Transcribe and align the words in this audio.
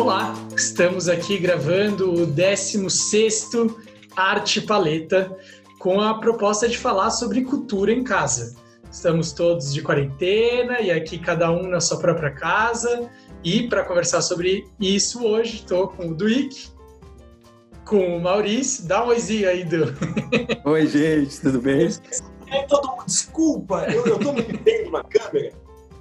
Olá, 0.00 0.34
estamos 0.56 1.10
aqui 1.10 1.36
gravando 1.36 2.10
o 2.10 2.26
16º 2.26 3.76
Arte 4.16 4.62
Paleta 4.62 5.36
com 5.78 6.00
a 6.00 6.18
proposta 6.18 6.66
de 6.66 6.78
falar 6.78 7.10
sobre 7.10 7.42
cultura 7.42 7.92
em 7.92 8.02
casa. 8.02 8.56
Estamos 8.90 9.32
todos 9.32 9.74
de 9.74 9.82
quarentena 9.82 10.80
e 10.80 10.90
aqui 10.90 11.18
cada 11.18 11.52
um 11.52 11.68
na 11.68 11.82
sua 11.82 11.98
própria 11.98 12.30
casa. 12.30 13.10
E 13.44 13.68
para 13.68 13.84
conversar 13.84 14.22
sobre 14.22 14.66
isso 14.80 15.22
hoje, 15.22 15.56
estou 15.56 15.88
com 15.88 16.08
o 16.08 16.14
Duik, 16.14 16.70
com 17.84 18.16
o 18.16 18.22
Maurício. 18.22 18.88
Dá 18.88 19.04
um 19.04 19.08
oizinho 19.08 19.50
aí, 19.50 19.64
Du. 19.64 19.84
Oi, 20.64 20.86
gente, 20.86 21.38
tudo 21.42 21.60
bem? 21.60 21.90
É, 22.46 22.62
todo 22.62 22.88
mundo, 22.88 23.04
desculpa, 23.04 23.84
eu, 23.92 24.06
eu 24.06 24.18
tô 24.18 24.32
me 24.32 24.40
vendo 24.40 24.92
na 24.92 25.04
câmera 25.04 25.52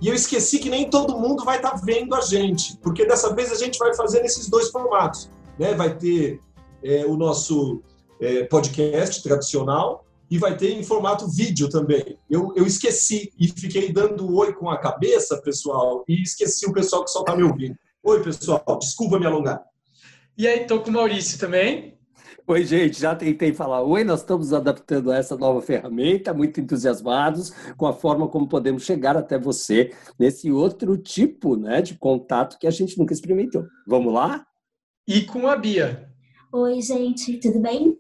e 0.01 0.07
eu 0.07 0.13
esqueci 0.13 0.59
que 0.59 0.69
nem 0.69 0.89
todo 0.89 1.17
mundo 1.17 1.43
vai 1.43 1.57
estar 1.57 1.71
tá 1.71 1.81
vendo 1.83 2.15
a 2.15 2.21
gente, 2.21 2.77
porque 2.77 3.05
dessa 3.05 3.33
vez 3.33 3.51
a 3.51 3.55
gente 3.55 3.77
vai 3.77 3.93
fazer 3.93 4.21
nesses 4.21 4.49
dois 4.49 4.69
formatos. 4.69 5.29
Né? 5.57 5.73
Vai 5.73 5.97
ter 5.97 6.39
é, 6.83 7.05
o 7.05 7.17
nosso 7.17 7.81
é, 8.21 8.43
podcast 8.45 9.21
tradicional 9.21 10.05
e 10.31 10.37
vai 10.37 10.55
ter 10.55 10.71
em 10.71 10.83
formato 10.83 11.27
vídeo 11.27 11.67
também. 11.69 12.17
Eu, 12.29 12.53
eu 12.55 12.65
esqueci 12.65 13.33
e 13.37 13.47
fiquei 13.47 13.91
dando 13.91 14.33
oi 14.35 14.53
com 14.53 14.69
a 14.69 14.77
cabeça, 14.77 15.41
pessoal, 15.41 16.03
e 16.07 16.21
esqueci 16.21 16.65
o 16.65 16.73
pessoal 16.73 17.03
que 17.03 17.11
só 17.11 17.19
está 17.19 17.35
me 17.35 17.43
ouvindo. 17.43 17.75
Oi, 18.03 18.23
pessoal, 18.23 18.63
desculpa 18.79 19.19
me 19.19 19.25
alongar. 19.25 19.61
E 20.37 20.47
aí, 20.47 20.61
estou 20.61 20.79
com 20.81 20.89
o 20.89 20.93
Maurício 20.93 21.37
também. 21.37 21.98
Oi, 22.51 22.65
gente, 22.65 22.99
já 22.99 23.13
tentei 23.13 23.53
falar 23.53 23.83
oi, 23.83 24.03
nós 24.03 24.21
estamos 24.21 24.53
adaptando 24.53 25.11
a 25.11 25.17
essa 25.17 25.37
nova 25.37 25.61
ferramenta, 25.61 26.33
muito 26.33 26.59
entusiasmados 26.59 27.53
com 27.77 27.85
a 27.85 27.93
forma 27.93 28.27
como 28.27 28.49
podemos 28.49 28.81
chegar 28.81 29.15
até 29.15 29.37
você 29.37 29.93
nesse 30.17 30.51
outro 30.51 30.97
tipo 30.97 31.55
né, 31.55 31.79
de 31.79 31.93
contato 31.93 32.57
que 32.57 32.65
a 32.65 32.71
gente 32.71 32.97
nunca 32.97 33.13
experimentou. 33.13 33.67
Vamos 33.85 34.11
lá? 34.11 34.47
E 35.07 35.21
com 35.21 35.47
a 35.47 35.55
Bia. 35.55 36.09
Oi, 36.51 36.81
gente, 36.81 37.37
tudo 37.37 37.59
bem? 37.59 37.95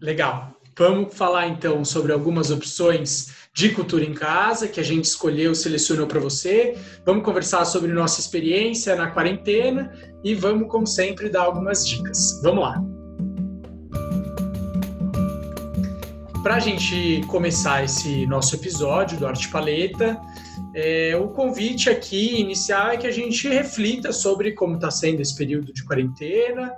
Legal. 0.00 0.56
Vamos 0.74 1.14
falar 1.14 1.48
então 1.48 1.84
sobre 1.84 2.12
algumas 2.12 2.50
opções 2.50 3.34
de 3.54 3.74
cultura 3.74 4.04
em 4.04 4.14
casa 4.14 4.68
que 4.68 4.80
a 4.80 4.82
gente 4.82 5.04
escolheu, 5.04 5.54
selecionou 5.54 6.06
para 6.06 6.18
você. 6.18 6.78
Vamos 7.04 7.26
conversar 7.26 7.66
sobre 7.66 7.92
nossa 7.92 8.20
experiência 8.20 8.96
na 8.96 9.10
quarentena 9.10 9.92
e 10.24 10.34
vamos, 10.34 10.70
como 10.70 10.86
sempre, 10.86 11.28
dar 11.28 11.42
algumas 11.42 11.86
dicas. 11.86 12.40
Vamos 12.42 12.64
lá. 12.64 13.01
Para 16.42 16.56
a 16.56 16.58
gente 16.58 17.24
começar 17.28 17.84
esse 17.84 18.26
nosso 18.26 18.56
episódio 18.56 19.16
do 19.16 19.28
Arte 19.28 19.48
Paleta, 19.48 20.20
é, 20.74 21.16
o 21.16 21.28
convite 21.28 21.88
aqui 21.88 22.40
inicial 22.40 22.90
é 22.90 22.96
que 22.96 23.06
a 23.06 23.12
gente 23.12 23.46
reflita 23.46 24.12
sobre 24.12 24.50
como 24.50 24.74
está 24.74 24.90
sendo 24.90 25.22
esse 25.22 25.36
período 25.36 25.72
de 25.72 25.84
quarentena, 25.84 26.76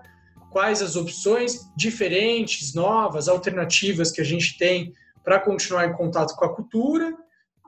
quais 0.50 0.82
as 0.82 0.96
opções 0.96 1.60
diferentes, 1.74 2.74
novas, 2.74 3.26
alternativas 3.26 4.12
que 4.12 4.20
a 4.20 4.24
gente 4.24 4.58
tem 4.58 4.92
para 5.24 5.40
continuar 5.40 5.86
em 5.86 5.94
contato 5.94 6.36
com 6.36 6.44
a 6.44 6.54
cultura 6.54 7.16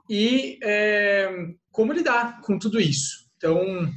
e 0.08 0.58
é, 0.62 1.30
como 1.72 1.94
lidar 1.94 2.42
com 2.42 2.58
tudo 2.58 2.78
isso. 2.78 3.26
Então, 3.38 3.90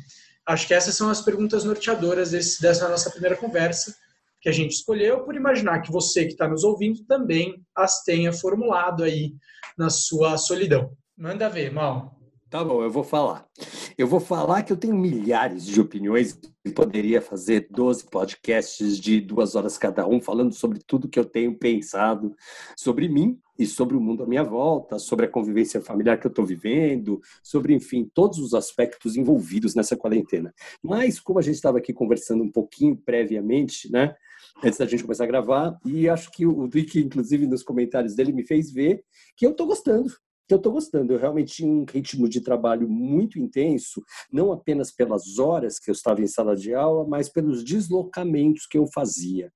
acho 0.45 0.66
que 0.66 0.73
essas 0.73 0.95
são 0.95 1.09
as 1.09 1.22
perguntas 1.22 1.66
norteadoras 1.66 2.31
desse, 2.31 2.61
dessa 2.61 2.88
nossa 2.88 3.11
primeira 3.11 3.36
conversa 3.36 3.94
que 4.42 4.50
a 4.50 4.52
gente 4.52 4.72
escolheu, 4.72 5.23
por 5.23 5.36
imaginar 5.36 5.82
que 5.82 5.92
você 5.92 6.26
que 6.26 6.32
está 6.32 6.48
nos 6.48 6.64
ouvindo 6.64 7.04
também 7.06 7.62
as 7.76 8.04
tenha 8.04 8.32
formulado 8.32 9.04
aí 9.04 9.34
na 9.78 9.90
sua 9.90 10.38
solidão. 10.38 10.92
Manda 11.18 11.50
ver, 11.50 11.72
Mal. 11.72 12.20
Tá 12.50 12.64
bom, 12.64 12.81
eu 12.81 12.90
vou 12.90 13.04
falar. 13.04 13.46
Eu 13.96 14.08
vou 14.08 14.20
falar 14.20 14.64
que 14.64 14.73
eu 14.73 14.78
tenho 14.78 14.96
milhares 14.96 15.66
de 15.66 15.80
opiniões 15.80 16.40
e 16.66 16.72
poderia 16.72 17.22
fazer 17.22 17.68
12 17.70 18.06
podcasts 18.09 19.00
de 19.00 19.22
duas 19.22 19.54
horas 19.54 19.78
cada 19.78 20.08
um, 20.08 20.20
falando 20.20 20.52
sobre 20.52 20.80
tudo 20.80 21.08
que 21.08 21.20
eu 21.20 21.26
tenho 21.26 21.56
pensado 21.56 22.36
sobre 22.75 23.08
mim 23.08 23.40
e 23.58 23.68
sobre 23.68 23.96
o 23.96 24.02
mundo 24.02 24.24
à 24.24 24.25
minha 24.25 24.44
volta, 24.44 24.97
sobre 24.97 25.28
a 25.28 25.30
convivência 25.30 25.80
familiar 25.80 26.19
que 26.19 26.25
eu 26.25 26.30
estou 26.30 26.44
vivendo, 26.44 27.22
sobre, 27.44 27.75
enfim, 27.75 28.09
todos 28.16 28.40
os 28.40 28.56
aspectos 28.56 29.16
envolvidos 29.16 29.75
nessa 29.75 29.96
quarentena. 29.96 30.52
Mas, 30.81 31.19
como 31.19 31.38
a 31.38 31.44
gente 31.44 31.56
estava 31.56 31.78
aqui 31.78 31.94
conversando 31.94 32.44
um 32.44 32.52
pouquinho 32.52 32.97
previamente, 32.97 33.92
né? 33.92 34.16
Antes 34.64 34.78
da 34.78 34.86
gente 34.86 35.03
começar 35.03 35.24
a 35.24 35.28
gravar, 35.28 35.78
e 35.86 36.09
acho 36.09 36.31
que 36.31 36.46
o 36.46 36.68
Dick, 36.68 37.00
inclusive, 37.00 37.47
nos 37.47 37.64
comentários 37.64 38.16
dele, 38.16 38.34
me 38.34 38.46
fez 38.46 38.72
ver 38.72 39.03
que 39.36 39.46
eu 39.46 39.52
estou 39.52 39.68
gostando, 39.68 40.09
que 40.47 40.53
eu 40.53 40.58
estou 40.58 40.74
gostando. 40.74 41.14
Eu 41.14 41.20
realmente 41.20 41.53
tinha 41.53 41.72
um 41.72 41.86
ritmo 41.90 42.28
de 42.28 42.42
trabalho 42.42 42.90
muito 42.90 43.40
intenso, 43.40 44.03
não 44.31 44.52
apenas 44.52 44.92
pelas 44.92 45.38
horas 45.38 45.80
que 45.80 45.90
eu 45.90 45.94
estava 45.94 46.22
em 46.22 46.28
sala 46.28 46.56
de 46.56 46.74
aula, 46.74 47.08
mas 47.08 47.30
pelos 47.30 47.64
deslocamentos 47.64 48.66
que 48.66 48.78
eu 48.78 48.86
fazia. 48.94 49.52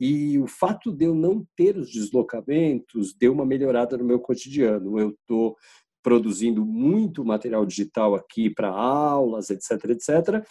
E 0.00 0.38
o 0.38 0.46
fato 0.46 0.90
de 0.90 1.04
eu 1.04 1.14
não 1.14 1.46
ter 1.54 1.76
os 1.76 1.92
deslocamentos 1.92 3.12
deu 3.12 3.34
uma 3.34 3.44
melhorada 3.44 3.98
no 3.98 4.04
meu 4.04 4.18
cotidiano. 4.18 4.98
Eu 4.98 5.10
estou 5.10 5.54
produzindo 6.02 6.64
muito 6.64 7.24
material 7.24 7.64
digital 7.66 8.14
aqui 8.14 8.50
para 8.50 8.68
aulas, 8.68 9.50
etc, 9.50 9.72
etc, 9.90 10.44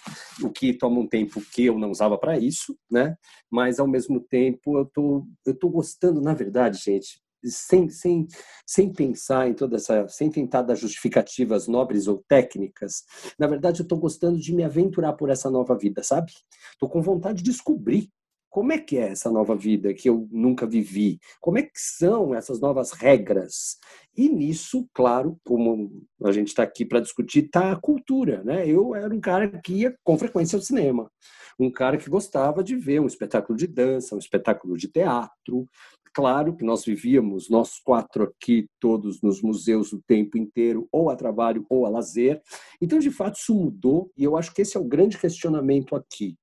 o 0.44 0.50
que 0.50 0.74
toma 0.74 1.00
um 1.00 1.08
tempo 1.08 1.42
que 1.54 1.66
eu 1.66 1.78
não 1.78 1.92
usava 1.92 2.18
para 2.18 2.38
isso, 2.38 2.78
né? 2.90 3.16
Mas 3.50 3.80
ao 3.80 3.88
mesmo 3.88 4.20
tempo 4.20 4.78
eu 4.78 4.86
tô 4.86 5.26
eu 5.46 5.58
tô 5.58 5.70
gostando, 5.70 6.22
na 6.22 6.34
verdade, 6.34 6.78
gente, 6.78 7.22
sem, 7.44 7.90
sem, 7.90 8.28
sem 8.66 8.92
pensar 8.92 9.48
em 9.48 9.54
toda 9.54 9.78
essa, 9.78 10.08
sem 10.08 10.30
tentar 10.30 10.62
dar 10.62 10.76
justificativas 10.76 11.68
nobres 11.68 12.08
ou 12.08 12.24
técnicas, 12.28 13.04
na 13.38 13.48
verdade 13.48 13.80
eu 13.80 13.84
estou 13.84 13.98
gostando 13.98 14.38
de 14.40 14.54
me 14.54 14.64
aventurar 14.64 15.14
por 15.14 15.30
essa 15.30 15.50
nova 15.50 15.78
vida, 15.78 16.04
sabe? 16.04 16.32
Estou 16.74 16.90
com 16.90 17.02
vontade 17.02 17.42
de 17.42 17.52
descobrir 17.52 18.09
como 18.50 18.72
é 18.72 18.80
que 18.80 18.98
é 18.98 19.10
essa 19.10 19.30
nova 19.30 19.56
vida 19.56 19.94
que 19.94 20.10
eu 20.10 20.28
nunca 20.32 20.66
vivi? 20.66 21.20
Como 21.40 21.60
é 21.60 21.64
que 21.64 21.72
são 21.76 22.34
essas 22.34 22.60
novas 22.60 22.92
regras? 22.92 23.78
E 24.18 24.28
nisso, 24.28 24.90
claro, 24.94 25.40
como 25.46 26.04
a 26.24 26.32
gente 26.32 26.48
está 26.48 26.64
aqui 26.64 26.84
para 26.84 27.00
discutir, 27.00 27.46
está 27.46 27.72
a 27.72 27.80
cultura. 27.80 28.44
Né? 28.44 28.68
Eu 28.68 28.96
era 28.96 29.14
um 29.14 29.22
cara 29.22 29.48
que 29.62 29.74
ia 29.74 29.96
com 30.04 30.18
frequência 30.18 30.58
ao 30.58 30.64
cinema, 30.64 31.12
um 31.59 31.72
cara 31.72 31.98
que 31.98 32.09
gostava 32.09 32.64
de 32.64 32.76
ver 32.76 33.00
um 33.00 33.06
espetáculo 33.06 33.58
de 33.58 33.68
dança, 33.68 34.16
um 34.16 34.20
espetáculo 34.20 34.76
de 34.76 34.88
teatro. 34.88 35.68
Claro 36.12 36.56
que 36.56 36.66
nós 36.66 36.84
vivíamos, 36.84 37.50
nós 37.52 37.80
quatro 37.80 38.24
aqui, 38.24 38.66
todos 38.80 39.22
nos 39.22 39.44
museus 39.44 39.94
o 39.94 40.02
tempo 40.08 40.40
inteiro, 40.40 40.88
ou 40.92 41.12
a 41.12 41.16
trabalho 41.16 41.64
ou 41.70 41.86
a 41.86 41.90
lazer. 41.90 42.42
Então, 42.82 42.98
de 42.98 43.12
fato, 43.12 43.38
isso 43.38 43.54
mudou 43.54 44.12
e 44.18 44.24
eu 44.24 44.36
acho 44.36 44.52
que 44.52 44.64
esse 44.64 44.76
é 44.76 44.80
o 44.80 44.88
grande 44.88 45.20
questionamento 45.20 45.96
aqui 45.96 46.36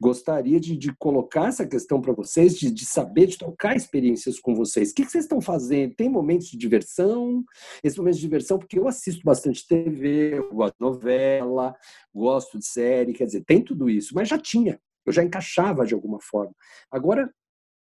gostaria 0.00 0.60
de, 0.60 0.76
de 0.76 0.94
colocar 0.96 1.48
essa 1.48 1.66
questão 1.66 2.00
para 2.00 2.12
vocês, 2.12 2.56
de, 2.56 2.70
de, 2.70 2.84
saber, 2.84 3.26
de 3.26 3.38
trocar 3.38 3.76
experiências 3.76 4.38
com 4.38 4.54
vocês. 4.54 4.90
O 4.90 4.94
que, 4.94 5.04
que, 5.04 5.10
vocês 5.10 5.24
estão 5.24 5.40
fazendo? 5.40 5.94
Tem 5.94 6.08
momentos 6.08 6.48
de 6.48 6.56
diversão? 6.56 7.44
Esse 7.82 7.98
momento 7.98 8.14
de 8.14 8.20
diversão, 8.20 8.58
porque 8.58 8.78
eu 8.78 8.86
assisto 8.88 9.22
bastante 9.24 9.66
TV, 9.66 10.38
eu 10.38 10.52
gosto 10.52 10.74
de 10.74 10.84
novela, 10.84 11.74
gosto 12.14 12.58
de 12.58 12.66
série, 12.66 13.12
quer 13.12 13.24
dizer, 13.24 13.44
tem 13.44 13.62
tudo 13.62 13.88
isso, 13.88 14.14
mas 14.14 14.28
já 14.28 14.38
tinha, 14.38 14.78
eu 15.04 15.12
já 15.12 15.22
encaixava 15.22 15.86
de 15.86 15.94
alguma 15.94 16.18
forma. 16.20 16.52
Agora, 16.90 17.30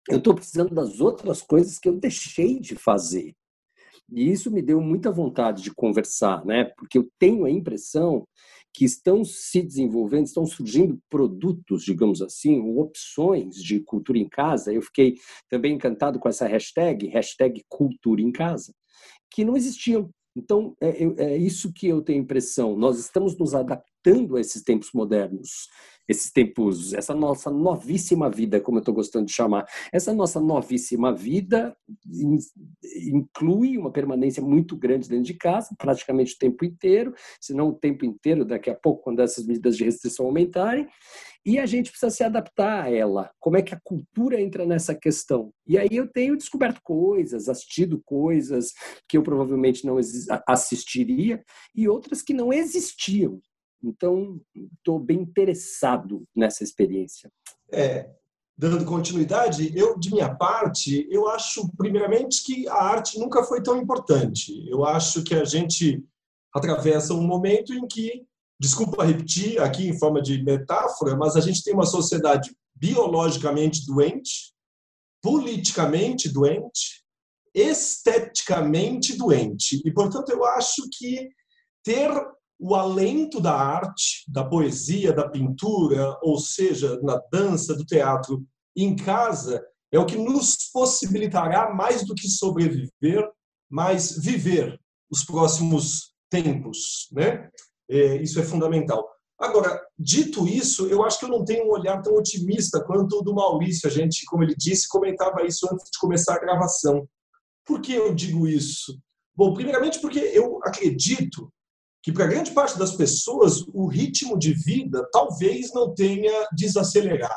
eu 0.10 0.18
estou 0.18 0.36
precisando 0.36 0.74
das 0.74 1.00
outras 1.00 1.42
coisas 1.42 1.80
que 1.80 1.90
eu 1.90 1.98
deixei 1.98 2.60
de 2.60 2.76
fazer. 2.76 3.34
E 4.12 4.32
isso 4.32 4.52
me 4.52 4.62
deu 4.62 4.80
muita 4.80 5.12
vontade 5.12 5.64
de 5.64 5.74
conversar, 5.74 6.46
né? 6.46 6.66
Porque 6.78 6.98
eu 6.98 7.10
tenho 7.18 7.46
a 7.46 7.50
impressão 7.50 8.24
que 8.76 8.84
estão 8.84 9.24
se 9.24 9.62
desenvolvendo, 9.62 10.26
estão 10.26 10.46
surgindo 10.46 11.00
produtos, 11.10 11.84
digamos 11.84 12.22
assim, 12.22 12.60
opções 12.78 13.56
de 13.56 13.80
cultura 13.80 14.20
em 14.20 14.28
casa. 14.28 14.74
Eu 14.74 14.82
fiquei 14.82 15.16
também 15.50 15.76
encantado 15.76 16.20
com 16.20 16.28
essa 16.28 16.46
hashtag, 16.46 17.08
hashtag 17.08 17.64
cultura 17.70 18.22
em 18.22 18.34
casa, 18.34 18.74
que 19.32 19.46
não 19.46 19.56
existiam. 19.56 20.10
Então, 20.36 20.76
é, 20.82 21.04
é 21.24 21.38
isso 21.38 21.72
que 21.72 21.88
eu 21.88 22.02
tenho 22.02 22.22
impressão. 22.22 22.76
Nós 22.76 23.00
estamos 23.00 23.38
nos 23.38 23.56
adaptando 23.56 23.95
a 24.36 24.40
esses 24.40 24.62
tempos 24.64 24.90
modernos 24.94 25.68
esses 26.08 26.32
tempos, 26.32 26.94
essa 26.94 27.14
nossa 27.14 27.50
novíssima 27.50 28.30
vida, 28.30 28.60
como 28.60 28.78
eu 28.78 28.80
estou 28.80 28.94
gostando 28.94 29.26
de 29.26 29.34
chamar. 29.34 29.66
Essa 29.92 30.14
nossa 30.14 30.40
novíssima 30.40 31.14
vida 31.14 31.76
inclui 33.08 33.78
uma 33.78 33.92
permanência 33.92 34.42
muito 34.42 34.78
grande 34.78 35.10
dentro 35.10 35.26
de 35.26 35.34
casa, 35.34 35.76
praticamente 35.78 36.36
o 36.36 36.38
tempo 36.38 36.64
inteiro, 36.64 37.14
se 37.42 37.54
não 37.54 37.70
o 37.70 37.74
tempo 37.74 38.06
inteiro, 38.06 38.46
daqui 38.46 38.70
a 38.70 38.76
pouco, 38.76 39.04
quando 39.04 39.22
essas 39.22 39.46
medidas 39.46 39.76
de 39.76 39.84
restrição 39.84 40.28
aumentarem, 40.28 40.88
e 41.44 41.60
a 41.60 41.66
gente 41.66 41.92
precisa 41.92 42.10
se 42.10 42.24
adaptar 42.24 42.86
a 42.86 42.92
ela. 42.92 43.32
Como 43.40 43.58
é 43.58 43.62
que 43.62 43.74
a 43.74 43.80
cultura 43.84 44.42
entra 44.42 44.66
nessa 44.66 44.96
questão? 44.96 45.52
E 45.68 45.78
aí 45.78 45.90
eu 45.92 46.08
tenho 46.12 46.38
descoberto 46.38 46.82
coisas, 46.84 47.48
assistido 47.48 48.02
coisas 48.04 48.74
que 49.08 49.16
eu 49.18 49.22
provavelmente 49.22 49.86
não 49.86 49.98
assistiria 50.48 51.44
e 51.76 51.88
outras 51.88 52.24
que 52.24 52.34
não 52.34 52.52
existiam. 52.52 53.40
Então, 53.84 54.40
estou 54.56 55.00
bem 55.00 55.22
interessado 55.22 56.24
nessa 56.36 56.64
experiência. 56.64 57.32
É, 57.72 58.10
dando 58.58 58.86
continuidade, 58.86 59.78
eu, 59.78 59.98
de 59.98 60.12
minha 60.12 60.34
parte, 60.34 61.08
eu 61.10 61.28
acho, 61.28 61.70
primeiramente, 61.78 62.44
que 62.44 62.68
a 62.68 62.76
arte 62.76 63.20
nunca 63.20 63.44
foi 63.44 63.62
tão 63.62 63.78
importante. 63.78 64.68
Eu 64.70 64.86
acho 64.86 65.24
que 65.24 65.36
a 65.36 65.44
gente 65.44 66.04
atravessa 66.54 67.14
um 67.14 67.28
momento 67.28 67.74
em 67.74 67.86
que 67.86 68.26
desculpa 68.60 69.04
repetir 69.04 69.62
aqui 69.62 69.88
em 69.88 70.00
forma 70.00 70.22
de 70.22 70.42
metáfora, 70.42 71.16
mas 71.16 71.36
a 71.36 71.42
gente 71.42 71.64
tem 71.64 71.74
uma 71.74 71.86
sociedade 71.86 72.56
biologicamente 72.74 73.86
doente, 73.86 74.54
politicamente 75.22 76.30
doente, 76.30 77.04
esteticamente 77.54 79.18
doente. 79.18 79.82
E, 79.86 79.92
portanto, 79.92 80.30
eu 80.30 80.46
acho 80.46 80.84
que 80.98 81.30
ter 81.84 82.10
o 82.60 82.74
alento 82.74 83.42
da 83.42 83.54
arte, 83.54 84.24
da 84.28 84.44
poesia, 84.44 85.12
da 85.14 85.30
pintura, 85.30 86.18
ou 86.22 86.38
seja, 86.38 87.00
na 87.02 87.22
dança, 87.32 87.76
do 87.76 87.86
teatro, 87.86 88.46
em 88.76 88.96
casa, 88.96 89.64
é 89.92 90.00
o 90.00 90.06
que 90.06 90.18
nos 90.18 90.70
possibilitará 90.72 91.74
mais 91.74 92.06
do 92.06 92.16
que 92.16 92.28
sobreviver, 92.28 93.30
mas 93.70 94.18
viver 94.18 94.80
os 95.10 95.24
próximos 95.24 96.14
tempos, 96.30 97.08
né? 97.12 97.50
É, 97.90 98.18
isso 98.22 98.40
é 98.40 98.44
fundamental. 98.44 99.08
Agora, 99.38 99.82
dito 99.98 100.48
isso, 100.48 100.88
eu 100.88 101.04
acho 101.04 101.20
que 101.20 101.26
eu 101.26 101.30
não 101.30 101.44
tenho 101.44 101.66
um 101.66 101.72
olhar 101.72 102.02
tão 102.02 102.16
otimista 102.16 102.84
quanto 102.84 103.20
o 103.20 103.22
do 103.22 103.34
Maurício. 103.34 103.88
A 103.88 103.92
gente, 103.92 104.26
como 104.26 104.44
ele 104.44 104.56
disse, 104.58 104.88
comentava 104.88 105.46
isso 105.46 105.68
antes 105.72 105.90
de 105.92 106.00
começar 106.00 106.36
a 106.36 106.40
gravação. 106.40 107.08
Por 107.66 107.82
que 107.82 107.94
eu 107.94 108.14
digo 108.14 108.48
isso? 108.48 108.98
Bom, 109.36 109.54
primeiramente 109.54 110.00
porque 110.00 110.20
eu 110.20 110.60
acredito 110.64 111.52
que 112.06 112.12
para 112.12 112.28
grande 112.28 112.52
parte 112.52 112.78
das 112.78 112.96
pessoas 112.96 113.62
o 113.74 113.88
ritmo 113.88 114.38
de 114.38 114.54
vida 114.54 115.10
talvez 115.12 115.74
não 115.74 115.92
tenha 115.92 116.48
desacelerado. 116.56 117.34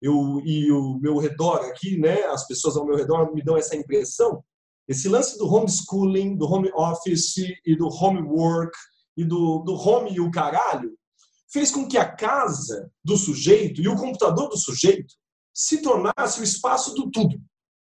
Eu 0.00 0.40
e 0.44 0.70
o 0.70 1.00
meu 1.00 1.18
redor 1.18 1.64
aqui, 1.64 1.98
né, 1.98 2.22
as 2.26 2.46
pessoas 2.46 2.76
ao 2.76 2.86
meu 2.86 2.94
redor 2.96 3.34
me 3.34 3.42
dão 3.42 3.56
essa 3.56 3.74
impressão. 3.74 4.40
Esse 4.86 5.08
lance 5.08 5.36
do 5.36 5.52
homeschooling, 5.52 6.36
do 6.36 6.46
home 6.46 6.70
office 6.76 7.38
e 7.66 7.74
do 7.76 7.88
homework 7.88 8.70
e 9.16 9.24
do, 9.24 9.64
do 9.64 9.74
home 9.74 10.14
e 10.14 10.20
o 10.20 10.30
caralho 10.30 10.96
fez 11.52 11.72
com 11.72 11.88
que 11.88 11.98
a 11.98 12.08
casa 12.08 12.88
do 13.04 13.16
sujeito 13.16 13.80
e 13.80 13.88
o 13.88 13.96
computador 13.96 14.48
do 14.48 14.56
sujeito 14.56 15.12
se 15.52 15.82
tornasse 15.82 16.40
o 16.40 16.44
espaço 16.44 16.94
do 16.94 17.10
tudo. 17.10 17.36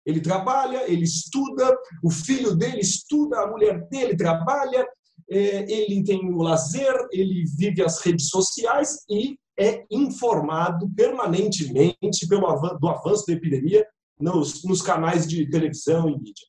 Ele 0.07 0.21
trabalha, 0.21 0.89
ele 0.89 1.03
estuda, 1.03 1.77
o 2.05 2.11
filho 2.11 2.55
dele 2.55 2.81
estuda, 2.81 3.41
a 3.41 3.49
mulher 3.49 3.89
dele 3.89 4.17
trabalha, 4.17 4.87
ele 5.35 6.05
tem 6.05 6.31
o 6.31 6.43
lazer, 6.43 6.95
ele 7.11 7.45
vive 7.57 7.83
as 7.83 8.01
redes 8.01 8.29
sociais 8.29 8.99
e 9.09 9.39
é 9.59 9.85
informado 9.91 10.91
permanentemente 10.95 12.27
pelo 12.29 12.79
do 12.79 12.89
avanço 12.89 13.27
da 13.27 13.33
epidemia 13.33 13.87
nos, 14.19 14.65
nos 14.65 14.83
canais 14.83 15.27
de 15.27 15.49
televisão 15.49 16.09
e 16.09 16.19
mídia. 16.19 16.47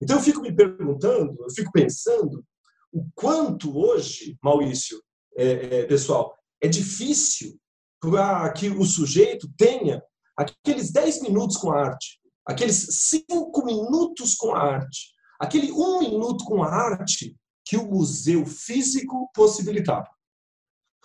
Então 0.00 0.16
eu 0.16 0.22
fico 0.22 0.40
me 0.40 0.54
perguntando, 0.54 1.36
eu 1.40 1.50
fico 1.50 1.70
pensando 1.72 2.44
o 2.92 3.06
quanto 3.14 3.76
hoje, 3.76 4.38
Maurício, 4.42 5.00
é, 5.36 5.80
é, 5.80 5.86
pessoal, 5.86 6.34
é 6.60 6.68
difícil 6.68 7.58
para 8.00 8.50
que 8.52 8.68
o 8.68 8.84
sujeito 8.84 9.48
tenha 9.56 10.02
aqueles 10.36 10.90
10 10.90 11.22
minutos 11.22 11.56
com 11.56 11.70
a 11.70 11.80
arte, 11.80 12.20
aqueles 12.46 12.86
5 13.10 13.64
minutos 13.64 14.34
com 14.34 14.54
a 14.54 14.60
arte, 14.60 15.12
aquele 15.40 15.72
1 15.72 15.76
um 15.76 15.98
minuto 16.00 16.44
com 16.44 16.62
a 16.62 16.68
arte 16.68 17.36
que 17.66 17.76
o 17.76 17.84
museu 17.84 18.46
físico 18.46 19.28
possibilitava. 19.34 20.08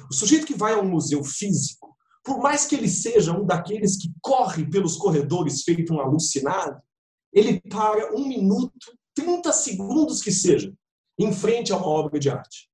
O 0.10 0.14
sujeito 0.14 0.46
que 0.46 0.54
vai 0.54 0.74
ao 0.74 0.86
museu 0.86 1.24
físico, 1.24 1.98
por 2.24 2.38
mais 2.40 2.66
que 2.66 2.76
ele 2.76 2.88
seja 2.88 3.36
um 3.36 3.46
daqueles 3.46 3.98
que 3.98 4.14
corre 4.22 4.70
pelos 4.70 4.96
corredores 4.96 5.64
feito 5.64 5.92
um 5.92 6.00
alucinado, 6.00 6.80
ele 7.34 7.60
para 7.62 8.16
um 8.16 8.28
minuto, 8.28 8.96
30 9.16 9.52
segundos 9.52 10.22
que 10.22 10.32
seja, 10.32 10.72
em 11.18 11.34
frente 11.34 11.74
a 11.74 11.78
uma 11.78 11.88
obra 11.88 12.20
de 12.20 12.30
arte. 12.30 12.70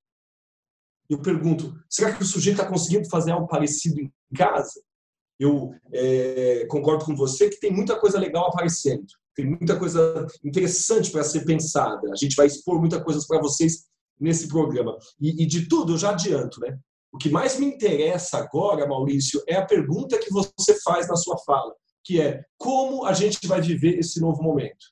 Eu 1.10 1.22
pergunto, 1.22 1.74
será 1.90 2.14
que 2.14 2.22
o 2.22 2.26
sujeito 2.26 2.60
está 2.60 2.70
conseguindo 2.70 3.10
fazer 3.10 3.32
algo 3.32 3.48
parecido 3.48 4.02
em 4.02 4.12
casa? 4.36 4.82
Eu 5.40 5.74
é, 5.94 6.66
concordo 6.66 7.06
com 7.06 7.16
você 7.16 7.50
que 7.50 7.60
tem 7.60 7.72
muita 7.72 7.98
coisa 7.98 8.20
legal 8.20 8.48
aparecendo, 8.48 9.06
tem 9.38 9.46
muita 9.46 9.78
coisa 9.78 10.26
interessante 10.44 11.12
para 11.12 11.24
ser 11.24 11.46
pensada. 11.46 12.12
A 12.12 12.16
gente 12.16 12.36
vai 12.36 12.48
expor 12.48 12.80
muitas 12.80 13.04
coisas 13.04 13.28
para 13.28 13.40
vocês 13.40 13.86
nesse 14.20 14.48
programa. 14.48 14.98
E, 15.22 15.44
e, 15.44 15.46
de 15.46 15.68
tudo, 15.68 15.94
eu 15.94 15.98
já 15.98 16.10
adianto, 16.10 16.60
né? 16.60 16.76
O 17.14 17.20
que 17.20 17.30
mais 17.30 17.60
me 17.60 17.68
interessa 17.68 18.40
agora, 18.40 18.88
Maurício, 18.88 19.42
é 19.48 19.56
a 19.56 19.66
pergunta 19.66 20.18
que 20.18 20.32
você 20.32 20.80
faz 20.82 21.08
na 21.08 21.16
sua 21.16 21.38
fala, 21.46 21.72
que 22.04 22.20
é 22.20 22.42
como 22.58 23.06
a 23.06 23.14
gente 23.14 23.46
vai 23.46 23.62
viver 23.62 24.00
esse 24.00 24.20
novo 24.20 24.42
momento? 24.42 24.88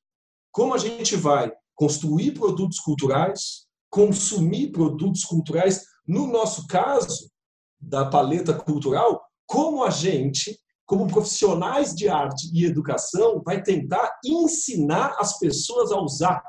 Como 0.51 0.75
a 0.75 0.77
gente 0.77 1.15
vai 1.15 1.51
construir 1.73 2.33
produtos 2.33 2.79
culturais, 2.79 3.65
consumir 3.89 4.71
produtos 4.71 5.23
culturais, 5.23 5.85
no 6.07 6.27
nosso 6.27 6.67
caso, 6.67 7.31
da 7.79 8.05
paleta 8.05 8.53
cultural, 8.53 9.23
como 9.47 9.83
a 9.83 9.89
gente, 9.89 10.59
como 10.85 11.07
profissionais 11.07 11.93
de 11.95 12.07
arte 12.07 12.49
e 12.53 12.65
educação, 12.65 13.41
vai 13.43 13.61
tentar 13.61 14.19
ensinar 14.23 15.15
as 15.19 15.39
pessoas 15.39 15.91
a 15.91 15.99
usar 15.99 16.41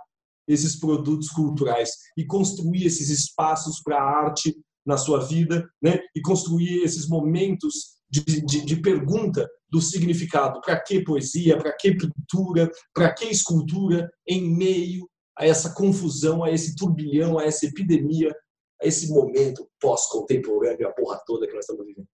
esses 0.47 0.79
produtos 0.79 1.29
culturais 1.29 1.91
e 2.17 2.25
construir 2.25 2.87
esses 2.87 3.09
espaços 3.09 3.81
para 3.83 3.97
a 3.97 4.25
arte 4.25 4.56
na 4.87 4.97
sua 4.97 5.25
vida, 5.25 5.69
né? 5.83 5.99
E 6.15 6.21
construir 6.21 6.83
esses 6.85 7.09
momentos 7.09 7.97
de, 8.09 8.23
de, 8.23 8.65
de 8.65 8.77
pergunta 8.81 9.49
do 9.69 9.81
significado. 9.81 10.61
Para 10.61 10.81
que 10.81 11.03
poesia? 11.03 11.59
Para 11.59 11.73
que 11.77 11.97
pintura? 11.97 12.71
Para 12.94 13.12
que 13.12 13.25
escultura? 13.25 14.09
Em 14.29 14.56
meio 14.56 15.09
a 15.37 15.47
essa 15.47 15.75
confusão, 15.75 16.44
a 16.44 16.50
esse 16.50 16.77
turbilhão, 16.77 17.38
a 17.38 17.44
essa 17.44 17.67
epidemia, 17.67 18.35
a 18.81 18.87
esse 18.87 19.09
momento 19.09 19.69
pós-contemporâneo, 19.81 20.88
a 20.88 20.93
porra 20.93 21.21
toda 21.27 21.47
que 21.47 21.55
nós 21.55 21.65
estamos 21.65 21.85
vivendo. 21.85 22.09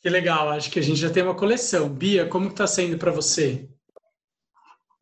Que 0.00 0.08
legal, 0.08 0.48
acho 0.48 0.70
que 0.70 0.78
a 0.78 0.82
gente 0.82 0.98
já 0.98 1.10
tem 1.10 1.22
uma 1.22 1.36
coleção. 1.36 1.88
Bia, 1.88 2.26
como 2.26 2.48
está 2.48 2.66
sendo 2.66 2.96
para 2.96 3.12
você? 3.12 3.68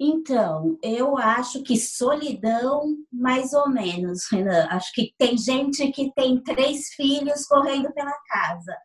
Então, 0.00 0.78
eu 0.82 1.16
acho 1.16 1.62
que 1.62 1.76
solidão, 1.76 2.96
mais 3.12 3.52
ou 3.52 3.68
menos, 3.68 4.26
Renan. 4.30 4.66
Acho 4.70 4.92
que 4.92 5.12
tem 5.18 5.36
gente 5.36 5.90
que 5.90 6.12
tem 6.14 6.40
três 6.40 6.88
filhos 6.94 7.46
correndo 7.46 7.92
pela 7.92 8.14
casa. 8.28 8.76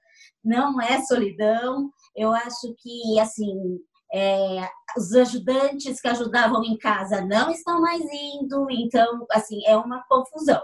Não 0.43 0.81
é 0.81 1.01
solidão. 1.03 1.91
Eu 2.15 2.31
acho 2.31 2.75
que, 2.79 3.19
assim, 3.19 3.79
é, 4.13 4.69
os 4.95 5.13
ajudantes 5.13 5.99
que 5.99 6.07
ajudavam 6.07 6.63
em 6.63 6.77
casa 6.77 7.21
não 7.21 7.49
estão 7.49 7.81
mais 7.81 8.03
indo, 8.11 8.67
então, 8.69 9.25
assim, 9.31 9.65
é 9.65 9.75
uma 9.75 10.03
confusão. 10.07 10.61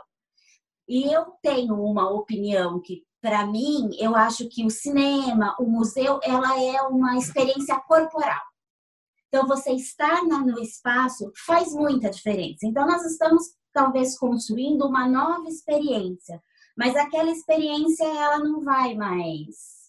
E 0.88 1.14
eu 1.14 1.26
tenho 1.42 1.76
uma 1.76 2.10
opinião 2.10 2.82
que, 2.82 3.04
para 3.22 3.46
mim, 3.46 3.90
eu 4.00 4.16
acho 4.16 4.48
que 4.50 4.66
o 4.66 4.70
cinema, 4.70 5.56
o 5.60 5.66
museu, 5.66 6.20
ela 6.24 6.62
é 6.62 6.82
uma 6.84 7.18
experiência 7.18 7.80
corporal. 7.82 8.42
Então, 9.28 9.48
você 9.48 9.72
estar 9.74 10.24
no 10.24 10.60
espaço 10.60 11.32
faz 11.46 11.74
muita 11.74 12.10
diferença. 12.10 12.66
Então, 12.66 12.88
nós 12.88 13.06
estamos 13.06 13.44
talvez 13.74 14.18
construindo 14.18 14.88
uma 14.88 15.08
nova 15.08 15.48
experiência, 15.48 16.42
mas 16.78 16.96
aquela 16.96 17.30
experiência 17.30 18.06
ela 18.06 18.40
não 18.40 18.62
vai 18.62 18.96
mais 18.96 19.80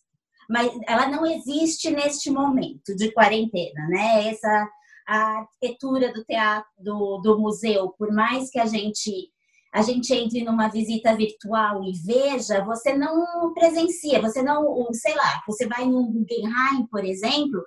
mas 0.50 0.68
ela 0.88 1.06
não 1.06 1.24
existe 1.24 1.92
neste 1.92 2.28
momento 2.28 2.96
de 2.96 3.12
quarentena, 3.12 3.86
né? 3.88 4.28
Essa 4.28 4.68
a 5.06 5.38
arquitetura 5.38 6.12
do 6.12 6.24
teatro, 6.24 6.70
do, 6.78 7.18
do 7.18 7.38
museu, 7.38 7.94
por 7.96 8.12
mais 8.12 8.50
que 8.50 8.58
a 8.60 8.66
gente 8.66 9.28
a 9.72 9.82
gente 9.82 10.12
entre 10.12 10.42
numa 10.42 10.68
visita 10.68 11.14
virtual 11.14 11.82
e 11.84 11.92
veja, 11.92 12.64
você 12.64 12.96
não 12.96 13.54
presencia, 13.54 14.20
você 14.20 14.42
não, 14.42 14.92
sei 14.92 15.14
lá, 15.14 15.42
você 15.46 15.66
vai 15.66 15.86
no 15.86 16.10
Guggenheim, 16.10 16.86
por 16.90 17.04
exemplo, 17.04 17.62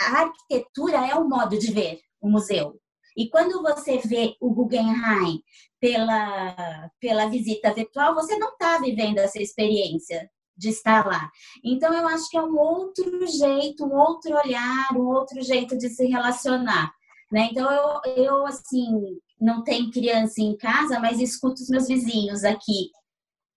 a 0.00 0.22
arquitetura 0.22 1.06
é 1.06 1.14
um 1.14 1.28
modo 1.28 1.58
de 1.58 1.72
ver 1.72 2.00
o 2.20 2.28
museu. 2.28 2.80
E 3.16 3.30
quando 3.30 3.62
você 3.62 3.98
vê 3.98 4.34
o 4.40 4.52
Guggenheim 4.52 5.40
pela, 5.80 6.90
pela 7.00 7.28
visita 7.28 7.72
virtual, 7.72 8.14
você 8.14 8.36
não 8.36 8.50
está 8.50 8.78
vivendo 8.78 9.18
essa 9.18 9.40
experiência 9.40 10.28
de 10.56 10.70
estar 10.70 11.06
lá. 11.06 11.30
Então, 11.64 11.92
eu 11.92 12.06
acho 12.08 12.28
que 12.28 12.36
é 12.36 12.42
um 12.42 12.58
outro 12.58 13.26
jeito, 13.26 13.84
um 13.84 13.94
outro 13.94 14.34
olhar, 14.34 14.88
um 14.94 15.06
outro 15.06 15.42
jeito 15.42 15.76
de 15.76 15.88
se 15.88 16.06
relacionar. 16.06 16.92
Né? 17.30 17.48
Então, 17.50 17.70
eu, 17.70 18.24
eu, 18.24 18.46
assim, 18.46 19.18
não 19.40 19.62
tenho 19.62 19.90
criança 19.90 20.40
em 20.40 20.56
casa, 20.56 20.98
mas 20.98 21.20
escuto 21.20 21.62
os 21.62 21.68
meus 21.68 21.88
vizinhos 21.88 22.44
aqui. 22.44 22.90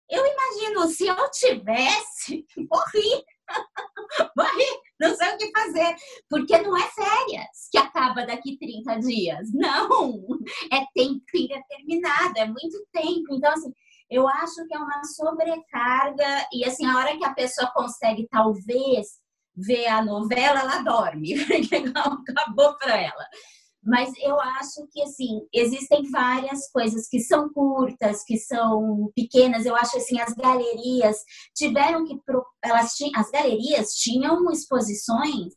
Eu 0.09 0.23
imagino, 0.25 0.87
se 0.87 1.05
eu 1.07 1.15
tivesse, 1.31 2.45
morri. 2.57 3.23
morri, 4.35 4.65
não 4.99 5.15
sei 5.15 5.33
o 5.33 5.37
que 5.37 5.51
fazer. 5.51 5.95
Porque 6.29 6.57
não 6.59 6.75
é 6.75 6.89
férias 6.89 7.69
que 7.71 7.77
acaba 7.77 8.25
daqui 8.25 8.57
30 8.57 8.99
dias. 8.99 9.49
Não, 9.53 10.25
é 10.71 10.85
tempo 10.93 11.23
indeterminado, 11.35 12.37
é 12.37 12.45
muito 12.45 12.85
tempo. 12.91 13.33
Então, 13.33 13.51
assim, 13.53 13.71
eu 14.09 14.27
acho 14.27 14.65
que 14.67 14.75
é 14.75 14.79
uma 14.79 15.03
sobrecarga 15.03 16.47
e 16.51 16.65
assim 16.65 16.85
a 16.85 16.97
hora 16.97 17.17
que 17.17 17.25
a 17.25 17.33
pessoa 17.33 17.71
consegue 17.71 18.27
talvez 18.27 19.19
ver 19.55 19.87
a 19.87 20.03
novela 20.03 20.61
ela 20.61 20.79
dorme 20.79 21.35
porque 21.45 21.75
acabou 21.75 22.75
para 22.77 22.97
ela 22.97 23.27
Mas 23.81 24.11
eu 24.21 24.39
acho 24.39 24.85
que, 24.91 25.01
assim, 25.01 25.47
existem 25.53 26.09
várias 26.11 26.69
coisas 26.69 27.07
que 27.07 27.19
são 27.21 27.49
curtas, 27.49 28.23
que 28.25 28.37
são 28.37 29.09
pequenas. 29.15 29.65
Eu 29.65 29.75
acho, 29.75 29.97
assim, 29.97 30.19
as 30.19 30.33
galerias 30.33 31.17
tiveram 31.55 32.05
que... 32.05 32.19
Elas 32.63 32.93
tinham, 32.95 33.11
as 33.15 33.31
galerias 33.31 33.93
tinham 33.93 34.51
exposições 34.51 35.53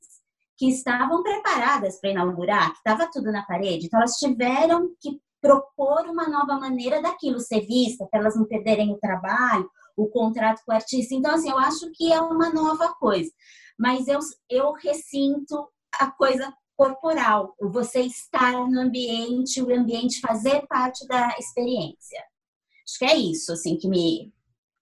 que 0.56 0.68
estavam 0.68 1.22
preparadas 1.22 2.00
para 2.00 2.10
inaugurar, 2.10 2.70
que 2.70 2.78
estava 2.78 3.10
tudo 3.10 3.32
na 3.32 3.44
parede. 3.44 3.86
Então, 3.86 3.98
elas 3.98 4.16
tiveram 4.16 4.94
que 5.00 5.20
propor 5.40 6.06
uma 6.06 6.28
nova 6.28 6.54
maneira 6.60 7.02
daquilo 7.02 7.40
ser 7.40 7.66
vista, 7.66 8.06
para 8.06 8.20
elas 8.20 8.36
não 8.36 8.44
perderem 8.44 8.92
o 8.92 8.98
trabalho, 8.98 9.68
o 9.96 10.08
contrato 10.08 10.62
com 10.64 10.70
o 10.70 10.74
artista. 10.74 11.14
Então, 11.14 11.34
assim, 11.34 11.50
eu 11.50 11.58
acho 11.58 11.90
que 11.90 12.12
é 12.12 12.20
uma 12.20 12.50
nova 12.50 12.94
coisa. 12.94 13.30
Mas 13.76 14.06
eu, 14.06 14.20
eu 14.48 14.72
ressinto 14.72 15.68
a 15.98 16.10
coisa 16.12 16.54
corporal, 16.76 17.54
você 17.60 18.00
estar 18.00 18.52
no 18.68 18.80
ambiente, 18.80 19.62
o 19.62 19.74
ambiente 19.74 20.20
fazer 20.20 20.66
parte 20.66 21.06
da 21.06 21.34
experiência. 21.38 22.22
Acho 22.84 22.98
que 22.98 23.04
é 23.04 23.16
isso, 23.16 23.52
assim, 23.52 23.76
que 23.76 23.88
me 23.88 24.32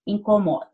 incomoda. 0.05 0.69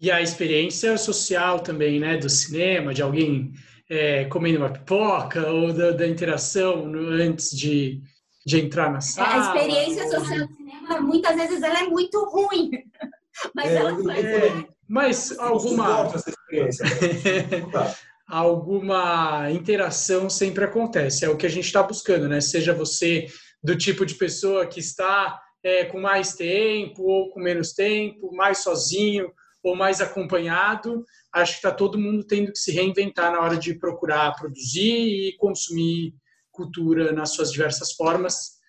E 0.00 0.10
a 0.10 0.20
experiência 0.20 0.96
social 0.96 1.60
também, 1.60 2.00
né, 2.00 2.16
do 2.16 2.28
cinema, 2.28 2.94
de 2.94 3.02
alguém 3.02 3.52
é, 3.88 4.24
comendo 4.26 4.58
uma 4.58 4.70
pipoca 4.70 5.50
ou 5.50 5.72
da, 5.72 5.90
da 5.90 6.06
interação 6.06 6.86
no, 6.86 7.10
antes 7.22 7.50
de, 7.50 8.00
de 8.46 8.60
entrar 8.60 8.90
na 8.90 9.00
sala. 9.00 9.52
A 9.52 9.56
experiência 9.56 10.08
social 10.08 10.46
do 10.46 10.56
cinema, 10.56 11.00
muitas 11.00 11.36
vezes, 11.36 11.62
ela 11.62 11.80
é 11.80 11.88
muito 11.88 12.18
ruim. 12.24 12.70
Mas 13.54 13.70
é, 13.70 13.76
ela 13.76 14.02
faz. 14.02 14.24
É, 14.24 14.66
mas 14.86 15.38
alguma. 15.38 16.10
alguma 18.30 19.50
interação 19.50 20.30
sempre 20.30 20.64
acontece. 20.64 21.24
É 21.24 21.28
o 21.28 21.36
que 21.36 21.46
a 21.46 21.50
gente 21.50 21.66
está 21.66 21.82
buscando, 21.82 22.28
né? 22.28 22.40
Seja 22.40 22.72
você 22.72 23.26
do 23.62 23.76
tipo 23.76 24.06
de 24.06 24.14
pessoa 24.14 24.66
que 24.66 24.78
está 24.78 25.38
é, 25.62 25.84
com 25.84 26.00
mais 26.00 26.34
tempo 26.34 27.02
ou 27.02 27.30
com 27.30 27.40
menos 27.40 27.72
tempo, 27.72 28.32
mais 28.34 28.58
sozinho 28.58 29.32
ou 29.62 29.74
mais 29.74 30.00
acompanhado. 30.00 31.04
Acho 31.32 31.52
que 31.52 31.58
está 31.58 31.72
todo 31.72 31.98
mundo 31.98 32.24
tendo 32.24 32.52
que 32.52 32.58
se 32.58 32.72
reinventar 32.72 33.32
na 33.32 33.40
hora 33.40 33.56
de 33.56 33.74
procurar 33.74 34.34
produzir 34.36 35.28
e 35.28 35.36
consumir 35.36 36.14
cultura 36.52 37.12
nas 37.12 37.30
suas 37.30 37.50
diversas 37.50 37.92
formas. 37.92 38.60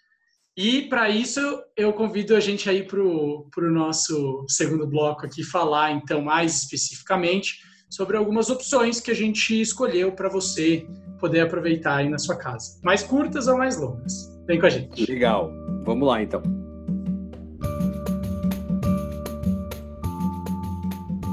E 0.57 0.83
para 0.89 1.09
isso 1.09 1.39
eu 1.77 1.93
convido 1.93 2.35
a 2.35 2.39
gente 2.39 2.69
aí 2.69 2.83
para 2.83 2.99
o 2.99 3.71
nosso 3.71 4.43
segundo 4.49 4.87
bloco 4.87 5.25
aqui 5.25 5.43
falar 5.43 5.91
então 5.91 6.21
mais 6.21 6.63
especificamente 6.63 7.70
sobre 7.91 8.15
algumas 8.15 8.49
opções 8.49 9.01
que 9.01 9.11
a 9.11 9.13
gente 9.13 9.59
escolheu 9.59 10.13
para 10.13 10.29
você 10.29 10.87
poder 11.19 11.41
aproveitar 11.41 11.97
aí 11.97 12.09
na 12.09 12.17
sua 12.17 12.37
casa. 12.37 12.79
Mais 12.81 13.03
curtas 13.03 13.47
ou 13.47 13.57
mais 13.57 13.77
longas? 13.77 14.31
Vem 14.47 14.59
com 14.59 14.65
a 14.65 14.69
gente. 14.69 15.05
Legal. 15.11 15.51
Vamos 15.83 16.07
lá 16.07 16.23
então. 16.23 16.41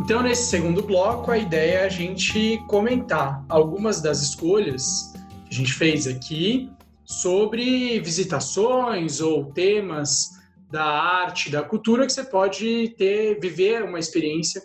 Então, 0.04 0.22
nesse 0.22 0.46
segundo 0.46 0.82
bloco, 0.82 1.30
a 1.30 1.38
ideia 1.38 1.78
é 1.78 1.84
a 1.84 1.88
gente 1.88 2.58
comentar 2.66 3.44
algumas 3.48 4.00
das 4.00 4.20
escolhas 4.20 5.12
que 5.46 5.54
a 5.54 5.54
gente 5.54 5.72
fez 5.72 6.06
aqui 6.06 6.70
sobre 7.04 8.00
visitações 8.00 9.20
ou 9.20 9.44
temas 9.52 10.30
da 10.70 10.84
arte, 10.84 11.50
da 11.50 11.62
cultura 11.62 12.04
que 12.04 12.12
você 12.12 12.24
pode 12.24 12.94
ter, 12.98 13.38
viver 13.38 13.82
uma 13.84 13.98
experiência 13.98 14.62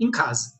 em 0.00 0.10
casa. 0.10 0.54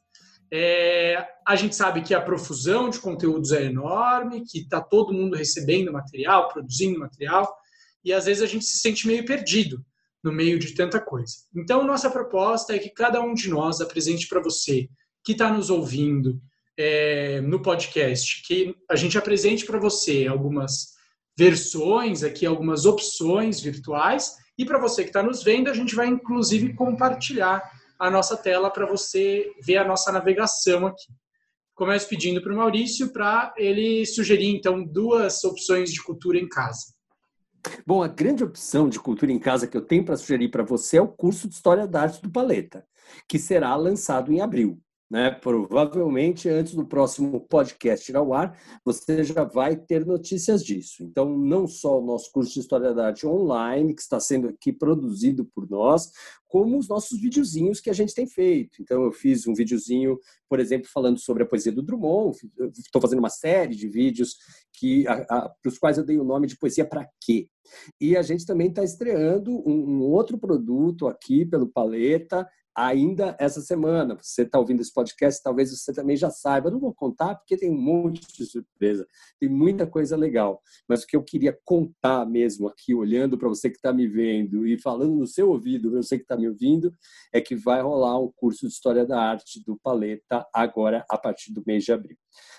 É, 0.57 1.17
a 1.45 1.57
gente 1.57 1.75
sabe 1.75 2.01
que 2.01 2.15
a 2.15 2.21
profusão 2.21 2.89
de 2.89 3.01
conteúdos 3.01 3.51
é 3.51 3.65
enorme, 3.65 4.45
que 4.45 4.61
está 4.61 4.81
todo 4.81 5.13
mundo 5.13 5.35
recebendo 5.35 5.93
material, 5.93 6.47
produzindo 6.47 7.01
material, 7.01 7.53
e 8.05 8.13
às 8.13 8.27
vezes 8.27 8.41
a 8.41 8.47
gente 8.47 8.65
se 8.65 8.79
sente 8.79 9.05
meio 9.05 9.25
perdido 9.25 9.85
no 10.23 10.31
meio 10.31 10.57
de 10.57 10.73
tanta 10.73 11.01
coisa. 11.01 11.35
Então, 11.57 11.85
nossa 11.85 12.09
proposta 12.09 12.73
é 12.73 12.79
que 12.79 12.89
cada 12.89 13.21
um 13.21 13.35
de 13.35 13.51
nós 13.51 13.81
apresente 13.81 14.29
para 14.29 14.41
você 14.41 14.89
que 15.25 15.33
está 15.33 15.53
nos 15.53 15.71
ouvindo 15.71 16.41
é, 16.79 17.41
no 17.41 17.61
podcast, 17.61 18.41
que 18.47 18.77
a 18.89 18.95
gente 18.95 19.19
apresente 19.19 19.67
para 19.67 19.81
você 19.81 20.29
algumas 20.29 20.95
versões 21.37 22.23
aqui, 22.23 22.47
algumas 22.47 22.87
opções 22.87 23.61
virtuais, 23.61 24.37
e 24.57 24.65
para 24.65 24.79
você 24.79 25.03
que 25.03 25.09
está 25.09 25.21
nos 25.21 25.43
vendo, 25.43 25.69
a 25.69 25.75
gente 25.75 25.97
vai 25.97 26.07
inclusive 26.07 26.75
compartilhar 26.75 27.61
a 28.07 28.11
nossa 28.11 28.37
tela 28.37 28.71
para 28.71 28.87
você 28.87 29.51
ver 29.63 29.79
a 29.79 29.85
nossa 29.85 30.13
navegação 30.13 30.87
aqui. 30.87 31.13
Começo 31.75 32.09
pedindo 32.09 32.41
para 32.41 32.53
o 32.53 32.57
Maurício 32.57 33.13
para 33.13 33.53
ele 33.57 34.07
sugerir, 34.07 34.55
então, 34.55 34.85
duas 34.85 35.43
opções 35.43 35.93
de 35.93 36.03
cultura 36.03 36.39
em 36.39 36.49
casa. 36.49 36.95
Bom, 37.87 38.03
a 38.03 38.09
grande 38.09 38.45
opção 38.45 38.89
de 38.89 39.01
cultura 39.01 39.33
em 39.33 39.39
casa 39.39 39.67
que 39.67 39.77
eu 39.77 39.83
tenho 39.83 40.05
para 40.05 40.17
sugerir 40.17 40.51
para 40.51 40.63
você 40.63 40.99
é 40.99 41.03
o 41.03 41.09
curso 41.09 41.49
de 41.49 41.55
História 41.55 41.87
da 41.87 42.03
Arte 42.03 42.23
do 42.23 42.31
Paleta, 42.31 42.87
que 43.29 43.39
será 43.39 43.75
lançado 43.75 44.33
em 44.33 44.41
abril. 44.41 44.79
Né? 45.11 45.31
Provavelmente 45.31 46.49
antes 46.49 46.75
do 46.75 46.87
próximo 46.87 47.39
podcast 47.41 48.11
ir 48.11 48.17
ao 48.17 48.33
ar, 48.33 48.59
você 48.85 49.23
já 49.23 49.45
vai 49.45 49.77
ter 49.77 50.05
notícias 50.05 50.65
disso. 50.65 51.05
Então, 51.05 51.39
não 51.39 51.67
só 51.67 52.01
o 52.01 52.05
nosso 52.05 52.33
curso 52.33 52.55
de 52.55 52.61
História 52.61 52.93
da 52.95 53.09
Arte 53.09 53.27
online, 53.27 53.95
que 53.95 54.01
está 54.01 54.19
sendo 54.19 54.49
aqui 54.49 54.73
produzido 54.73 55.45
por 55.45 55.69
nós, 55.69 56.11
como 56.49 56.79
os 56.79 56.89
nossos 56.89 57.21
videozinhos 57.21 57.81
que 57.81 57.91
a 57.91 57.93
gente 57.93 58.15
tem 58.15 58.27
feito. 58.27 58.81
Então, 58.81 59.05
eu 59.05 59.13
fiz 59.13 59.47
um 59.47 59.55
videozinho, 59.55 60.19
por 60.49 60.59
exemplo, 60.59 60.89
falando 60.93 61.19
sobre 61.19 61.43
a 61.43 61.47
poesia 61.47 61.73
do 61.73 61.83
Drummond, 61.83 62.37
estou 62.73 63.01
fazendo 63.03 63.19
uma 63.19 63.31
série 63.31 63.77
de 63.77 63.89
vídeos 63.89 64.37
que 64.73 65.05
para 65.05 65.55
os 65.67 65.79
quais 65.79 65.99
eu 65.99 66.05
dei 66.05 66.19
o 66.19 66.25
nome 66.25 66.47
de 66.47 66.57
Poesia 66.57 66.85
para 66.85 67.09
Quê? 67.21 67.49
E 68.01 68.17
a 68.17 68.23
gente 68.23 68.47
também 68.47 68.69
está 68.69 68.83
estreando 68.83 69.51
um, 69.69 69.99
um 69.99 70.01
outro 70.03 70.39
produto 70.39 71.07
aqui 71.07 71.45
pelo 71.45 71.69
Paleta, 71.69 72.49
ainda 72.75 73.37
essa 73.39 73.61
semana. 73.61 74.19
Você 74.21 74.43
está 74.43 74.59
ouvindo 74.59 74.81
esse 74.81 74.93
podcast, 74.93 75.43
talvez 75.43 75.71
você 75.71 75.93
também 75.93 76.17
já 76.17 76.31
saiba. 76.31 76.69
Eu 76.69 76.73
não 76.73 76.81
vou 76.81 76.93
contar 76.93 77.37
porque 77.37 77.57
tem 77.57 77.71
um 77.71 77.81
monte 77.81 78.27
de 78.37 78.45
surpresa, 78.45 79.07
tem 79.39 79.49
muita 79.49 79.87
coisa 79.87 80.17
legal. 80.17 80.61
Mas 80.89 81.03
o 81.03 81.07
que 81.07 81.17
eu 81.17 81.23
queria 81.23 81.57
contar 81.65 82.27
mesmo 82.27 82.67
aqui, 82.67 82.95
olhando 82.95 83.39
para 83.39 83.49
você 83.49 83.71
que 83.71 83.77
está 83.77 83.93
me 83.93 84.09
vendo 84.09 84.67
e 84.67 84.79
falando 84.79 85.15
no 85.15 85.27
seu 85.27 85.51
ouvido, 85.51 85.91
você 85.91 86.17
que 86.17 86.25
está 86.25 86.37
me 86.37 86.49
ouvindo, 86.49 86.93
é 87.33 87.41
que 87.41 87.55
vai 87.55 87.81
rolar 87.81 88.19
um 88.19 88.33
curso 88.35 88.67
de 88.67 88.73
História 88.73 89.07
da 89.07 89.21
Arte 89.21 89.63
do 89.65 89.79
Paleta 89.79 90.45
agora 90.53 91.05
a 91.09 91.17
partir 91.17 91.53
do 91.53 91.63
mês 91.65 91.85
de 91.85 91.93
abril. 91.93 92.17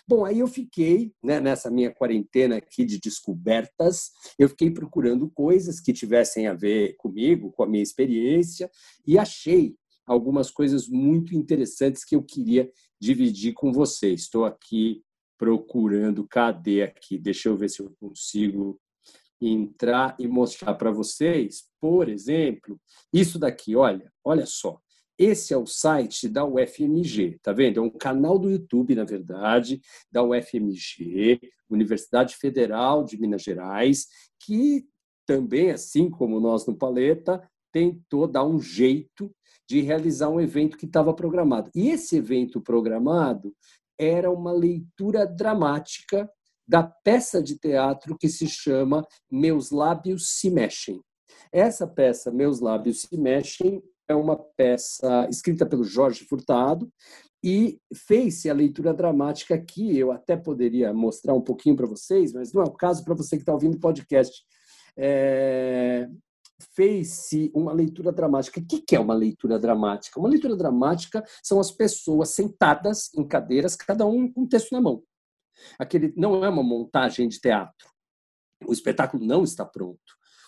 Bom, 0.08 0.25
aí 0.25 0.39
eu 0.39 0.48
fiquei, 0.48 1.13
né, 1.24 1.39
nessa 1.39 1.70
minha 1.70 1.91
quarentena 1.91 2.58
aqui 2.58 2.86
de 2.86 3.00
descobertas, 3.00 4.12
eu 4.38 4.48
fiquei 4.50 4.72
procurando 4.72 5.29
coisas 5.29 5.79
que 5.79 5.94
tivessem 5.94 6.48
a 6.48 6.53
ver 6.53 6.96
comigo, 6.98 7.51
com 7.51 7.63
a 7.63 7.67
minha 7.67 7.84
experiência, 7.84 8.70
e 9.05 9.17
achei 9.17 9.75
algumas 10.05 10.51
coisas 10.51 10.88
muito 10.88 11.36
interessantes 11.36 12.05
que 12.05 12.15
eu 12.15 12.24
queria 12.24 12.72
dividir 13.00 13.53
com 13.53 13.72
você. 13.72 14.13
Estou 14.13 14.46
aqui 14.46 15.03
procurando, 15.38 16.27
cadê 16.27 16.84
aqui? 16.84 17.17
Deixa 17.17 17.50
eu 17.50 17.58
ver 17.58 17.70
se 17.70 17.82
eu 17.82 17.91
consigo 18.00 18.79
entrar 19.41 20.15
e 20.20 20.27
mostrar 20.27 20.75
para 20.75 20.91
vocês. 20.91 21.65
Por 21.79 22.08
exemplo, 22.10 22.79
isso 23.12 23.38
daqui, 23.38 23.75
olha, 23.75 24.12
olha 24.24 24.46
só. 24.46 24.79
Esse 25.17 25.53
é 25.53 25.57
o 25.57 25.65
site 25.65 26.27
da 26.27 26.45
UFMG, 26.45 27.39
tá 27.41 27.53
vendo? 27.53 27.79
É 27.79 27.81
um 27.81 27.89
canal 27.89 28.38
do 28.38 28.50
YouTube, 28.50 28.95
na 28.95 29.05
verdade, 29.05 29.81
da 30.12 30.22
UFMG, 30.22 31.39
Universidade 31.69 32.36
Federal 32.36 33.03
de 33.03 33.17
Minas 33.19 33.41
Gerais, 33.41 34.07
que 34.39 34.86
também, 35.25 35.72
assim 35.72 36.10
como 36.10 36.39
nós 36.39 36.65
no 36.65 36.75
Paleta, 36.75 37.41
tentou 37.72 38.27
dar 38.27 38.45
um 38.45 38.60
jeito 38.60 39.34
de 39.67 39.81
realizar 39.81 40.29
um 40.29 40.39
evento 40.39 40.77
que 40.77 40.86
estava 40.86 41.13
programado. 41.13 41.72
E 41.74 41.89
esse 41.89 42.17
evento 42.17 42.62
programado 42.62 43.55
era 43.98 44.29
uma 44.29 44.51
leitura 44.51 45.25
dramática 45.25 46.29
da 46.67 46.84
peça 46.84 47.41
de 47.41 47.57
teatro 47.57 48.17
que 48.17 48.27
se 48.27 48.48
chama 48.48 49.05
Meus 49.29 49.72
Lábios 49.72 50.29
Se 50.29 50.50
Mexem. 50.50 51.01
Essa 51.51 51.88
peça, 51.88 52.31
Meus 52.31 52.60
Lábios 52.60 53.01
Se 53.01 53.17
Mexem, 53.17 53.81
é 54.07 54.15
uma 54.15 54.38
peça 54.38 55.27
escrita 55.29 55.65
pelo 55.65 55.83
Jorge 55.83 56.25
Furtado 56.25 56.91
e 57.43 57.79
fez-se 57.93 58.50
a 58.50 58.53
leitura 58.53 58.93
dramática 58.93 59.55
aqui. 59.55 59.97
Eu 59.97 60.12
até 60.12 60.35
poderia 60.35 60.93
mostrar 60.93 61.33
um 61.33 61.41
pouquinho 61.41 61.75
para 61.75 61.88
vocês, 61.88 62.33
mas 62.33 62.53
não 62.53 62.63
é 62.63 62.65
o 62.65 62.71
caso 62.71 63.03
para 63.03 63.15
você 63.15 63.35
que 63.35 63.43
está 63.43 63.53
ouvindo 63.53 63.75
o 63.75 63.79
podcast. 63.79 64.43
É 64.97 66.07
fez-se 66.74 67.51
uma 67.53 67.74
leitura 67.74 68.12
dramática. 68.12 68.59
O 68.59 68.65
que 68.65 68.95
é 68.95 69.00
uma 69.00 69.13
leitura 69.13 69.59
dramática? 69.59 70.19
Uma 70.19 70.29
leitura 70.29 70.55
dramática 70.55 71.24
são 71.43 71.59
as 71.59 71.71
pessoas 71.71 72.29
sentadas 72.29 73.13
em 73.13 73.27
cadeiras, 73.27 73.75
cada 73.75 74.05
um 74.05 74.31
com 74.31 74.41
um 74.41 74.47
texto 74.47 74.71
na 74.71 74.81
mão. 74.81 75.03
Aquele 75.79 76.13
não 76.15 76.43
é 76.43 76.50
uma 76.50 76.63
montagem 76.63 77.27
de 77.27 77.39
teatro. 77.39 77.89
O 78.65 78.74
espetáculo 78.74 79.25
não 79.25 79.43
está 79.43 79.65
pronto. 79.65 80.00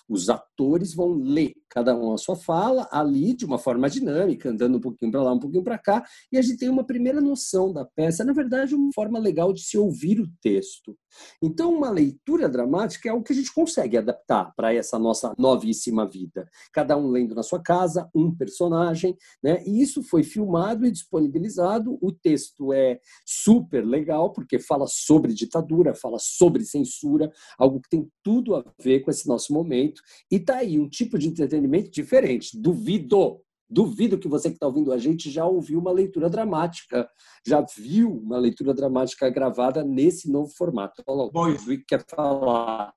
Os 0.10 0.30
atores 0.30 0.94
vão 0.94 1.14
ler 1.14 1.54
cada 1.70 1.96
um 1.96 2.14
a 2.14 2.18
sua 2.18 2.36
fala 2.36 2.88
ali 2.92 3.34
de 3.34 3.46
uma 3.46 3.60
forma 3.60 3.90
dinâmica, 3.90 4.50
andando 4.50 4.78
um 4.78 4.82
pouquinho 4.82 5.12
para 5.12 5.22
lá, 5.22 5.34
um 5.34 5.40
pouquinho 5.40 5.64
para 5.64 5.78
cá, 5.78 6.04
e 6.32 6.38
a 6.38 6.42
gente 6.42 6.58
tem 6.58 6.70
uma 6.70 6.86
primeira 6.86 7.22
noção 7.22 7.72
da 7.72 7.86
peça. 7.86 8.24
Na 8.24 8.34
verdade, 8.34 8.74
uma 8.74 8.90
forma 8.94 9.20
legal 9.20 9.54
de 9.54 9.62
se 9.62 9.78
ouvir 9.78 10.20
o 10.20 10.28
texto. 10.42 10.98
Então, 11.42 11.74
uma 11.74 11.90
leitura 11.90 12.48
dramática 12.50 13.08
é 13.08 13.12
algo 13.12 13.24
que 13.24 13.34
a 13.34 13.36
gente 13.36 13.54
consegue 13.54 13.98
adaptar 13.98 14.54
para 14.56 14.74
essa 14.74 14.98
nossa 14.98 15.34
novíssima 15.38 16.08
vida. 16.08 16.48
Cada 16.74 16.98
um 16.98 17.10
lendo 17.10 17.36
na 17.36 17.44
sua 17.44 17.62
casa, 17.62 18.10
um 18.16 18.36
personagem, 18.36 19.16
né? 19.44 19.64
E 19.66 19.82
isso 19.82 20.04
foi 20.04 20.24
filmado 20.24 20.86
e 20.86 20.92
disponibilizado. 20.92 21.98
O 22.02 22.12
texto 22.12 22.72
é 22.74 23.00
super 23.26 23.86
legal 23.86 24.32
porque 24.32 24.60
fala 24.60 24.86
sobre 24.88 25.34
ditadura, 25.34 25.94
fala 25.94 26.18
sobre 26.20 26.64
censura, 26.64 27.32
algo 27.58 27.82
que 27.82 27.90
tem 27.90 28.10
tudo 28.24 28.56
a 28.56 28.64
ver 28.82 29.02
com 29.02 29.12
esse 29.12 29.28
nosso 29.28 29.54
momento. 29.54 29.97
E 30.30 30.40
tá 30.40 30.58
aí 30.58 30.80
um 30.80 30.90
tipo 30.90 31.18
de 31.18 31.28
entretenimento 31.28 31.90
diferente. 31.92 32.58
Duvido 32.60 33.42
Duvido 33.70 34.18
que 34.18 34.30
você 34.30 34.50
que 34.50 34.56
está 34.56 34.66
ouvindo 34.66 34.94
a 34.94 34.98
gente 34.98 35.30
já 35.30 35.46
ouviu 35.46 35.78
uma 35.78 35.92
leitura 35.92 36.30
dramática, 36.30 37.10
já 37.46 37.66
viu 37.78 38.10
uma 38.10 38.38
leitura 38.38 38.74
dramática 38.74 39.30
gravada 39.30 39.84
nesse 39.84 40.32
novo 40.32 40.50
formato. 40.56 41.04
Bom, 41.06 41.50
o 41.50 41.58
Dudu 41.58 41.84
quer 41.86 42.06
falar. 42.08 42.94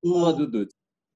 O, 0.00 0.32
Dudu. 0.32 0.68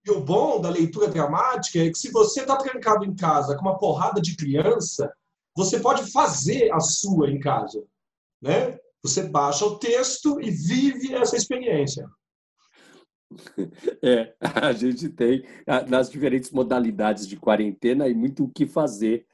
E 0.04 0.10
o 0.10 0.20
bom 0.20 0.60
da 0.60 0.70
leitura 0.70 1.08
dramática 1.08 1.78
é 1.78 1.88
que 1.88 1.98
se 1.98 2.10
você 2.10 2.40
está 2.40 2.56
trancado 2.56 3.04
em 3.04 3.14
casa 3.14 3.54
com 3.54 3.62
uma 3.62 3.78
porrada 3.78 4.20
de 4.20 4.36
criança, 4.36 5.12
você 5.56 5.78
pode 5.78 6.10
fazer 6.10 6.72
a 6.72 6.80
sua 6.80 7.30
em 7.30 7.38
casa. 7.38 7.84
Né? 8.42 8.76
Você 9.02 9.22
baixa 9.22 9.64
o 9.64 9.78
texto 9.78 10.40
e 10.40 10.50
vive 10.50 11.14
essa 11.14 11.36
experiência. 11.36 12.08
É, 14.02 14.34
a 14.40 14.72
gente 14.72 15.08
tem 15.08 15.44
nas 15.88 16.10
diferentes 16.10 16.50
modalidades 16.50 17.26
de 17.26 17.36
quarentena 17.36 18.08
e 18.08 18.14
muito 18.14 18.44
o 18.44 18.48
que 18.48 18.66
fazer 18.66 19.26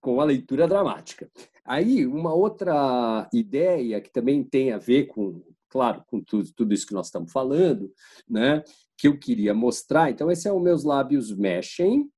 com 0.00 0.20
a 0.20 0.24
leitura 0.24 0.68
dramática. 0.68 1.30
Aí, 1.64 2.06
uma 2.06 2.34
outra 2.34 3.28
ideia 3.32 4.00
que 4.00 4.10
também 4.10 4.42
tem 4.42 4.72
a 4.72 4.78
ver 4.78 5.06
com, 5.06 5.42
claro, 5.68 6.02
com 6.06 6.20
tudo, 6.22 6.50
tudo 6.54 6.74
isso 6.74 6.86
que 6.86 6.94
nós 6.94 7.06
estamos 7.06 7.32
falando, 7.32 7.92
né, 8.28 8.62
que 8.96 9.08
eu 9.08 9.18
queria 9.18 9.54
mostrar. 9.54 10.10
Então, 10.10 10.30
esse 10.30 10.48
é 10.48 10.52
o 10.52 10.60
Meus 10.60 10.84
Lábios 10.84 11.34
Mexem. 11.34 12.10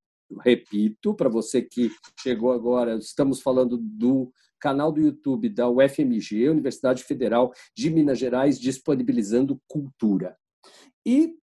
Repito, 0.44 1.14
para 1.14 1.28
você 1.28 1.62
que 1.62 1.90
chegou 2.20 2.52
agora, 2.52 2.96
estamos 2.96 3.40
falando 3.40 3.76
do 3.76 4.32
canal 4.60 4.92
do 4.92 5.00
YouTube 5.00 5.48
da 5.48 5.68
UFMG, 5.68 6.48
Universidade 6.48 7.02
Federal 7.02 7.52
de 7.74 7.90
Minas 7.90 8.18
Gerais, 8.18 8.58
disponibilizando 8.58 9.60
cultura 9.66 10.36
e 11.04 11.34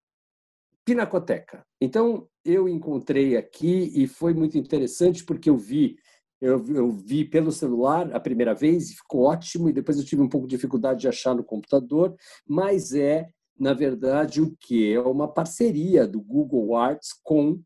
Pinacoteca. 0.85 1.65
Então, 1.81 2.27
eu 2.45 2.69
encontrei 2.69 3.35
aqui 3.35 3.91
e 3.93 4.07
foi 4.07 4.33
muito 4.33 4.57
interessante 4.57 5.23
porque 5.23 5.49
eu 5.49 5.57
vi 5.57 5.97
eu, 6.39 6.63
eu, 6.67 6.91
vi 6.91 7.25
pelo 7.25 7.51
celular 7.51 8.15
a 8.15 8.19
primeira 8.19 8.53
vez 8.53 8.91
e 8.91 8.95
ficou 8.95 9.23
ótimo, 9.23 9.69
e 9.69 9.73
depois 9.73 9.97
eu 9.97 10.05
tive 10.05 10.21
um 10.21 10.29
pouco 10.29 10.47
de 10.47 10.55
dificuldade 10.55 11.01
de 11.01 11.07
achar 11.07 11.33
no 11.33 11.43
computador, 11.43 12.15
mas 12.47 12.93
é, 12.93 13.27
na 13.59 13.73
verdade, 13.73 14.39
o 14.39 14.55
que? 14.59 14.93
É 14.93 14.99
uma 14.99 15.27
parceria 15.27 16.07
do 16.07 16.21
Google 16.21 16.75
Arts 16.75 17.09
com 17.23 17.59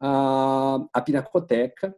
a, 0.00 0.86
a 0.92 1.00
Pinacoteca. 1.00 1.94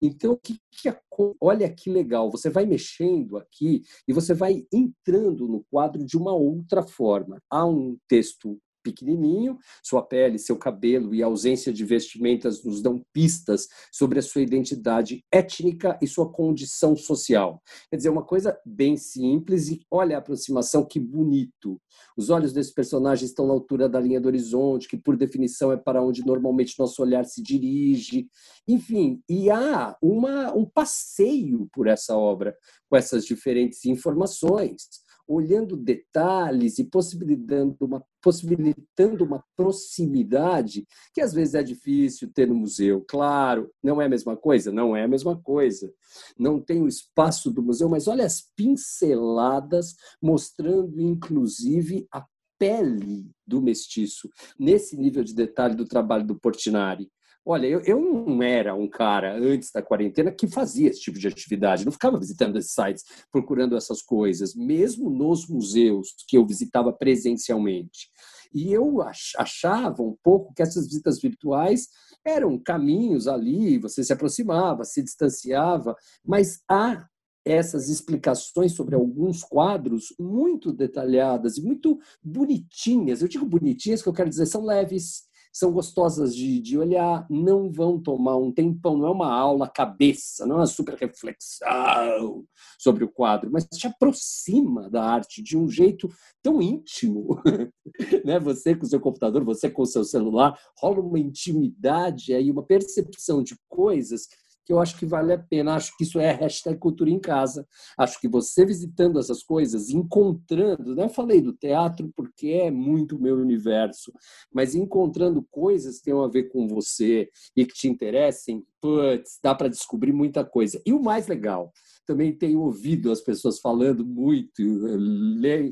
Então, 0.00 0.38
que, 0.42 0.58
que, 0.70 0.94
olha 1.40 1.72
que 1.72 1.90
legal, 1.90 2.30
você 2.30 2.50
vai 2.50 2.66
mexendo 2.66 3.36
aqui 3.36 3.82
e 4.06 4.12
você 4.12 4.34
vai 4.34 4.66
entrando 4.72 5.48
no 5.48 5.64
quadro 5.70 6.04
de 6.04 6.16
uma 6.16 6.34
outra 6.34 6.82
forma. 6.82 7.40
Há 7.50 7.64
um 7.64 7.96
texto 8.08 8.60
pequenininho, 8.86 9.58
sua 9.82 10.00
pele, 10.00 10.38
seu 10.38 10.56
cabelo 10.56 11.12
e 11.12 11.22
ausência 11.22 11.72
de 11.72 11.84
vestimentas 11.84 12.62
nos 12.62 12.80
dão 12.80 13.04
pistas 13.12 13.66
sobre 13.90 14.20
a 14.20 14.22
sua 14.22 14.42
identidade 14.42 15.24
étnica 15.32 15.98
e 16.00 16.06
sua 16.06 16.30
condição 16.30 16.94
social. 16.94 17.60
Quer 17.90 17.96
dizer, 17.96 18.10
uma 18.10 18.24
coisa 18.24 18.56
bem 18.64 18.96
simples 18.96 19.68
e 19.68 19.80
olha 19.90 20.16
a 20.16 20.20
aproximação, 20.20 20.84
que 20.84 21.00
bonito. 21.00 21.80
Os 22.16 22.30
olhos 22.30 22.52
desse 22.52 22.72
personagem 22.72 23.26
estão 23.26 23.46
na 23.46 23.52
altura 23.52 23.88
da 23.88 23.98
linha 23.98 24.20
do 24.20 24.28
horizonte, 24.28 24.86
que 24.86 24.96
por 24.96 25.16
definição 25.16 25.72
é 25.72 25.76
para 25.76 26.02
onde 26.02 26.24
normalmente 26.24 26.78
nosso 26.78 27.02
olhar 27.02 27.24
se 27.24 27.42
dirige. 27.42 28.28
Enfim, 28.68 29.20
e 29.28 29.50
há 29.50 29.96
uma, 30.00 30.54
um 30.54 30.64
passeio 30.64 31.68
por 31.72 31.88
essa 31.88 32.16
obra, 32.16 32.56
com 32.88 32.96
essas 32.96 33.24
diferentes 33.24 33.84
informações 33.84 35.05
olhando 35.26 35.76
detalhes 35.76 36.78
e 36.78 36.84
possibilitando 36.84 37.76
uma, 37.80 38.04
possibilitando 38.22 39.24
uma 39.24 39.44
proximidade 39.56 40.86
que 41.12 41.20
às 41.20 41.32
vezes 41.32 41.54
é 41.54 41.62
difícil 41.62 42.30
ter 42.32 42.46
no 42.46 42.54
museu. 42.54 43.04
Claro, 43.08 43.70
não 43.82 44.00
é 44.00 44.06
a 44.06 44.08
mesma 44.08 44.36
coisa? 44.36 44.70
Não 44.70 44.96
é 44.96 45.04
a 45.04 45.08
mesma 45.08 45.36
coisa. 45.40 45.92
Não 46.38 46.60
tem 46.60 46.82
o 46.82 46.88
espaço 46.88 47.50
do 47.50 47.62
museu, 47.62 47.88
mas 47.88 48.06
olha 48.08 48.24
as 48.24 48.42
pinceladas 48.56 49.94
mostrando, 50.22 51.00
inclusive, 51.00 52.06
a 52.12 52.24
pele 52.58 53.30
do 53.46 53.60
mestiço, 53.60 54.30
nesse 54.58 54.96
nível 54.96 55.22
de 55.22 55.34
detalhe 55.34 55.74
do 55.74 55.84
trabalho 55.84 56.26
do 56.26 56.38
Portinari. 56.38 57.10
Olha, 57.48 57.68
eu, 57.68 57.80
eu 57.82 58.00
não 58.00 58.42
era 58.42 58.74
um 58.74 58.88
cara 58.88 59.38
antes 59.38 59.70
da 59.70 59.80
quarentena 59.80 60.32
que 60.32 60.48
fazia 60.48 60.90
esse 60.90 61.00
tipo 61.00 61.16
de 61.16 61.28
atividade, 61.28 61.84
não 61.84 61.92
ficava 61.92 62.18
visitando 62.18 62.58
esses 62.58 62.72
sites, 62.72 63.04
procurando 63.30 63.76
essas 63.76 64.02
coisas, 64.02 64.52
mesmo 64.56 65.08
nos 65.08 65.46
museus 65.46 66.08
que 66.26 66.36
eu 66.36 66.44
visitava 66.44 66.92
presencialmente. 66.92 68.10
E 68.52 68.72
eu 68.72 69.00
achava 69.36 70.02
um 70.02 70.16
pouco 70.24 70.52
que 70.54 70.62
essas 70.62 70.86
visitas 70.86 71.20
virtuais 71.20 71.86
eram 72.26 72.58
caminhos 72.58 73.28
ali, 73.28 73.78
você 73.78 74.02
se 74.02 74.12
aproximava, 74.12 74.82
se 74.82 75.00
distanciava, 75.00 75.94
mas 76.24 76.60
há 76.68 77.06
essas 77.44 77.88
explicações 77.88 78.72
sobre 78.72 78.96
alguns 78.96 79.44
quadros 79.44 80.12
muito 80.18 80.72
detalhadas 80.72 81.56
e 81.56 81.62
muito 81.62 81.96
bonitinhas. 82.20 83.22
Eu 83.22 83.28
digo 83.28 83.46
bonitinhas, 83.46 84.02
que 84.02 84.08
eu 84.08 84.12
quero 84.12 84.28
dizer, 84.28 84.46
são 84.46 84.64
leves, 84.64 85.25
são 85.56 85.72
gostosas 85.72 86.36
de, 86.36 86.60
de 86.60 86.76
olhar, 86.76 87.26
não 87.30 87.72
vão 87.72 87.98
tomar 87.98 88.36
um 88.36 88.52
tempão, 88.52 88.98
não 88.98 89.06
é 89.06 89.10
uma 89.10 89.32
aula 89.32 89.66
cabeça, 89.66 90.44
não 90.44 90.56
é 90.56 90.58
uma 90.58 90.66
super 90.66 90.94
reflexão 90.96 92.44
sobre 92.78 93.04
o 93.04 93.08
quadro, 93.08 93.50
mas 93.50 93.64
te 93.64 93.86
aproxima 93.86 94.90
da 94.90 95.02
arte 95.02 95.42
de 95.42 95.56
um 95.56 95.66
jeito 95.66 96.10
tão 96.42 96.60
íntimo. 96.60 97.40
né? 98.22 98.38
Você 98.38 98.76
com 98.76 98.84
o 98.84 98.88
seu 98.88 99.00
computador, 99.00 99.42
você 99.44 99.70
com 99.70 99.80
o 99.80 99.86
seu 99.86 100.04
celular, 100.04 100.60
rola 100.78 101.00
uma 101.00 101.18
intimidade 101.18 102.34
aí, 102.34 102.50
uma 102.50 102.62
percepção 102.62 103.42
de 103.42 103.56
coisas 103.66 104.28
que 104.66 104.72
eu 104.72 104.80
acho 104.80 104.98
que 104.98 105.06
vale 105.06 105.32
a 105.32 105.38
pena. 105.38 105.76
Acho 105.76 105.96
que 105.96 106.02
isso 106.02 106.18
é 106.18 106.32
hashtag 106.32 106.76
cultura 106.76 107.08
em 107.08 107.20
casa. 107.20 107.66
Acho 107.96 108.20
que 108.20 108.28
você 108.28 108.66
visitando 108.66 109.20
essas 109.20 109.42
coisas, 109.42 109.90
encontrando, 109.90 110.96
não 110.96 111.08
falei 111.08 111.40
do 111.40 111.52
teatro 111.52 112.12
porque 112.14 112.48
é 112.48 112.70
muito 112.70 113.18
meu 113.18 113.36
universo, 113.36 114.12
mas 114.52 114.74
encontrando 114.74 115.46
coisas 115.50 115.98
que 115.98 116.06
tenham 116.06 116.22
a 116.22 116.28
ver 116.28 116.44
com 116.48 116.66
você 116.66 117.30
e 117.56 117.64
que 117.64 117.74
te 117.74 117.88
interessem, 117.88 118.64
putz, 118.80 119.38
dá 119.42 119.54
para 119.54 119.68
descobrir 119.68 120.12
muita 120.12 120.44
coisa. 120.44 120.82
E 120.84 120.92
o 120.92 121.00
mais 121.00 121.28
legal, 121.28 121.72
também 122.06 122.32
tenho 122.32 122.60
ouvido 122.60 123.10
as 123.10 123.20
pessoas 123.20 123.58
falando 123.58 124.06
muito, 124.06 124.62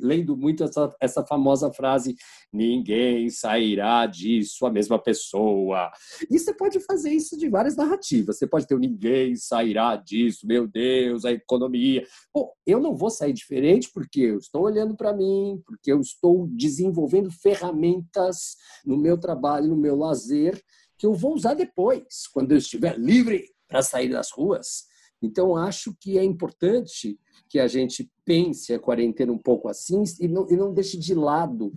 lendo 0.02 0.36
muito 0.36 0.64
essa, 0.64 0.94
essa 1.00 1.24
famosa 1.24 1.72
frase: 1.72 2.16
ninguém 2.52 3.30
sairá 3.30 4.04
disso 4.06 4.66
a 4.66 4.70
mesma 4.70 4.98
pessoa. 4.98 5.90
E 6.30 6.38
você 6.38 6.52
pode 6.52 6.80
fazer 6.80 7.10
isso 7.10 7.38
de 7.38 7.48
várias 7.48 7.76
narrativas. 7.76 8.36
Você 8.36 8.46
pode 8.46 8.66
ter 8.66 8.74
o 8.74 8.78
ninguém 8.78 9.36
sairá 9.36 9.96
disso, 9.96 10.46
meu 10.46 10.66
Deus, 10.66 11.24
a 11.24 11.32
economia. 11.32 12.04
Bom, 12.34 12.50
eu 12.66 12.80
não 12.80 12.96
vou 12.96 13.10
sair 13.10 13.32
diferente 13.32 13.90
porque 13.92 14.20
eu 14.20 14.38
estou 14.38 14.62
olhando 14.62 14.96
para 14.96 15.12
mim, 15.12 15.62
porque 15.64 15.92
eu 15.92 16.00
estou 16.00 16.48
desenvolvendo 16.48 17.30
ferramentas 17.30 18.56
no 18.84 18.96
meu 18.96 19.16
trabalho, 19.16 19.68
no 19.68 19.76
meu 19.76 19.96
lazer, 19.96 20.60
que 20.98 21.06
eu 21.06 21.14
vou 21.14 21.34
usar 21.34 21.54
depois, 21.54 22.26
quando 22.32 22.52
eu 22.52 22.58
estiver 22.58 22.98
livre 22.98 23.44
para 23.68 23.82
sair 23.82 24.08
das 24.08 24.30
ruas. 24.30 24.84
Então, 25.24 25.56
acho 25.56 25.94
que 26.00 26.18
é 26.18 26.24
importante 26.24 27.18
que 27.48 27.58
a 27.58 27.66
gente 27.66 28.10
pense 28.24 28.72
a 28.72 28.78
quarentena 28.78 29.32
um 29.32 29.38
pouco 29.38 29.68
assim 29.68 30.02
e 30.20 30.28
não, 30.28 30.48
e 30.50 30.56
não 30.56 30.72
deixe 30.72 30.98
de 30.98 31.14
lado 31.14 31.72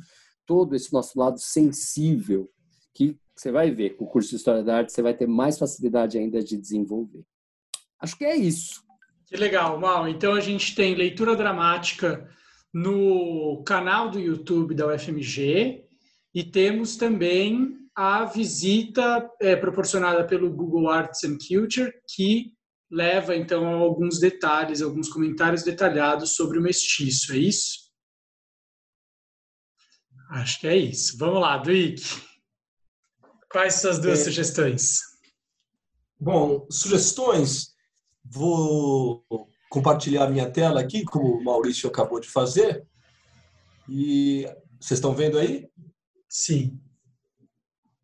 todo 0.46 0.76
esse 0.76 0.92
nosso 0.94 1.20
lado 1.20 1.40
sensível, 1.40 2.50
que 2.94 3.18
você 3.36 3.52
vai 3.52 3.70
ver 3.70 3.96
com 3.96 4.06
o 4.06 4.08
curso 4.08 4.30
de 4.30 4.38
História 4.38 4.64
da 4.64 4.78
Arte, 4.78 4.92
você 4.92 5.02
vai 5.02 5.14
ter 5.14 5.28
mais 5.28 5.60
facilidade 5.60 6.18
ainda 6.18 6.42
de 6.42 6.58
desenvolver. 6.58 7.24
Acho 8.00 8.18
que 8.18 8.26
é 8.26 8.36
isso. 8.36 8.82
Que 9.26 9.36
legal, 9.36 9.80
Mal. 9.80 10.08
Então, 10.08 10.34
a 10.34 10.40
gente 10.40 10.74
tem 10.74 10.96
leitura 10.96 11.36
dramática 11.36 12.28
no 12.74 13.62
canal 13.64 14.10
do 14.10 14.20
YouTube 14.20 14.74
da 14.74 14.88
UFMG 14.88 15.84
e 16.34 16.44
temos 16.44 16.96
também 16.96 17.78
a 17.96 18.26
visita 18.26 19.30
é, 19.42 19.56
proporcionada 19.56 20.24
pelo 20.24 20.52
Google 20.52 20.90
Arts 20.90 21.24
and 21.24 21.38
Culture, 21.48 21.92
que 22.16 22.54
leva 22.90 23.36
então 23.36 23.66
a 23.66 23.76
alguns 23.76 24.20
detalhes, 24.20 24.82
alguns 24.82 25.10
comentários 25.10 25.64
detalhados 25.64 26.36
sobre 26.36 26.58
o 26.58 26.62
mestiço, 26.62 27.34
é 27.34 27.38
isso? 27.38 27.88
Acho 30.30 30.60
que 30.60 30.68
é 30.68 30.76
isso. 30.76 31.18
Vamos 31.18 31.42
lá, 31.42 31.58
Duik. 31.58 32.04
Quais 33.50 33.76
são 33.76 33.92
as 33.92 34.00
duas 34.00 34.20
é... 34.20 34.24
sugestões? 34.26 35.00
Bom, 36.20 36.68
sugestões. 36.70 37.76
Vou 38.24 39.26
compartilhar 39.70 40.26
a 40.26 40.30
minha 40.30 40.52
tela 40.52 40.82
aqui, 40.82 41.06
como 41.06 41.38
o 41.38 41.44
Maurício 41.44 41.90
acabou 41.90 42.20
de 42.20 42.28
fazer. 42.28 42.86
E 43.88 44.46
vocês 44.80 44.98
estão 44.98 45.16
vendo 45.16 45.38
aí? 45.38 45.70
Sim. 46.28 46.78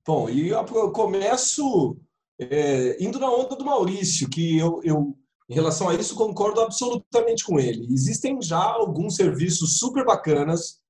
Bom, 0.06 0.30
e 0.30 0.50
eu 0.50 0.92
começo 0.92 2.00
é, 2.40 3.04
indo 3.04 3.20
na 3.20 3.32
onda 3.32 3.56
do 3.56 3.66
Maurício, 3.66 4.30
que 4.30 4.58
eu, 4.58 4.82
eu, 4.84 5.18
em 5.50 5.54
relação 5.54 5.90
a 5.90 5.96
isso, 5.96 6.16
concordo 6.16 6.62
absolutamente 6.62 7.44
com 7.44 7.60
ele. 7.60 7.88
Existem 7.94 8.42
já 8.42 8.62
alguns 8.62 9.16
serviços 9.16 9.78
super 9.78 10.06
bacanas. 10.06 10.82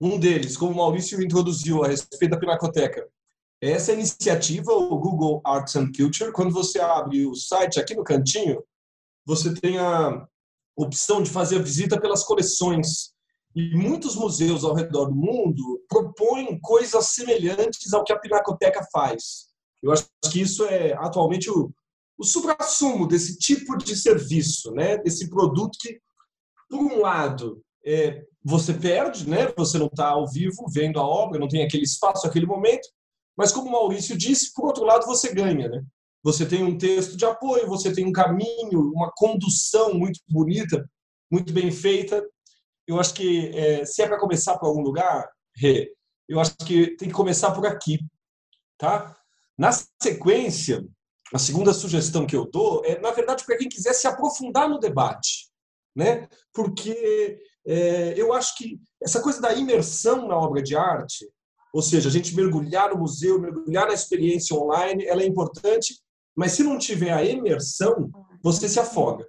Um 0.00 0.18
deles, 0.18 0.56
como 0.56 0.72
o 0.72 0.76
Maurício 0.76 1.22
introduziu 1.22 1.84
a 1.84 1.88
respeito 1.88 2.32
da 2.32 2.38
Pinacoteca, 2.38 3.08
é 3.62 3.70
essa 3.70 3.92
iniciativa, 3.92 4.72
o 4.72 4.98
Google 4.98 5.40
Arts 5.44 5.76
and 5.76 5.92
Culture. 5.96 6.32
Quando 6.32 6.52
você 6.52 6.80
abre 6.80 7.26
o 7.26 7.34
site 7.34 7.78
aqui 7.78 7.94
no 7.94 8.02
cantinho, 8.02 8.62
você 9.24 9.54
tem 9.54 9.78
a 9.78 10.26
opção 10.76 11.22
de 11.22 11.30
fazer 11.30 11.56
a 11.56 11.62
visita 11.62 12.00
pelas 12.00 12.24
coleções. 12.24 13.12
E 13.54 13.76
muitos 13.76 14.16
museus 14.16 14.64
ao 14.64 14.74
redor 14.74 15.06
do 15.06 15.14
mundo 15.14 15.80
propõem 15.88 16.58
coisas 16.60 17.08
semelhantes 17.08 17.92
ao 17.92 18.02
que 18.02 18.12
a 18.12 18.18
Pinacoteca 18.18 18.84
faz. 18.90 19.51
Eu 19.82 19.92
acho 19.92 20.06
que 20.30 20.40
isso 20.40 20.64
é 20.64 20.92
atualmente 20.94 21.50
o, 21.50 21.72
o 22.18 22.24
supra-sumo 22.24 23.06
desse 23.06 23.36
tipo 23.38 23.76
de 23.76 23.96
serviço, 23.96 24.70
né? 24.72 24.96
desse 24.98 25.28
produto 25.28 25.76
que, 25.80 25.98
por 26.70 26.80
um 26.80 27.00
lado, 27.00 27.62
é, 27.84 28.24
você 28.44 28.72
perde, 28.72 29.28
né? 29.28 29.52
você 29.56 29.78
não 29.78 29.86
está 29.86 30.08
ao 30.08 30.28
vivo 30.28 30.66
vendo 30.72 31.00
a 31.00 31.06
obra, 31.06 31.38
não 31.38 31.48
tem 31.48 31.64
aquele 31.64 31.84
espaço, 31.84 32.26
aquele 32.26 32.46
momento, 32.46 32.88
mas 33.36 33.50
como 33.50 33.68
o 33.68 33.72
Maurício 33.72 34.16
disse, 34.16 34.52
por 34.54 34.66
outro 34.66 34.84
lado, 34.84 35.06
você 35.06 35.34
ganha. 35.34 35.68
Né? 35.68 35.82
Você 36.22 36.46
tem 36.46 36.62
um 36.62 36.78
texto 36.78 37.16
de 37.16 37.24
apoio, 37.24 37.66
você 37.66 37.92
tem 37.92 38.06
um 38.06 38.12
caminho, 38.12 38.92
uma 38.94 39.10
condução 39.16 39.94
muito 39.94 40.20
bonita, 40.28 40.88
muito 41.30 41.52
bem 41.52 41.70
feita. 41.70 42.24
Eu 42.86 43.00
acho 43.00 43.14
que 43.14 43.48
é, 43.48 43.84
se 43.84 44.02
é 44.02 44.06
para 44.06 44.20
começar 44.20 44.58
por 44.58 44.66
algum 44.66 44.82
lugar, 44.82 45.28
Rê, 45.56 45.92
eu 46.28 46.38
acho 46.38 46.56
que 46.58 46.96
tem 46.96 47.08
que 47.08 47.14
começar 47.14 47.50
por 47.52 47.66
aqui, 47.66 47.98
tá? 48.78 49.16
Na 49.58 49.70
sequência, 50.02 50.84
a 51.32 51.38
segunda 51.38 51.72
sugestão 51.72 52.26
que 52.26 52.36
eu 52.36 52.48
dou 52.50 52.84
é, 52.84 52.98
na 53.00 53.10
verdade, 53.10 53.44
para 53.44 53.56
quem 53.56 53.68
quiser 53.68 53.92
se 53.92 54.06
aprofundar 54.06 54.68
no 54.68 54.78
debate, 54.78 55.50
né? 55.94 56.28
Porque 56.52 57.38
é, 57.66 58.14
eu 58.16 58.32
acho 58.32 58.56
que 58.56 58.80
essa 59.02 59.20
coisa 59.20 59.40
da 59.40 59.52
imersão 59.54 60.26
na 60.26 60.36
obra 60.36 60.62
de 60.62 60.76
arte, 60.76 61.28
ou 61.72 61.82
seja, 61.82 62.08
a 62.08 62.12
gente 62.12 62.34
mergulhar 62.34 62.90
no 62.90 62.98
museu, 62.98 63.40
mergulhar 63.40 63.86
na 63.86 63.94
experiência 63.94 64.56
online, 64.56 65.06
ela 65.06 65.22
é 65.22 65.26
importante 65.26 66.02
mas 66.34 66.52
se 66.52 66.62
não 66.62 66.78
tiver 66.78 67.12
a 67.12 67.24
imersão, 67.24 68.10
você 68.42 68.68
se 68.68 68.80
afoga. 68.80 69.26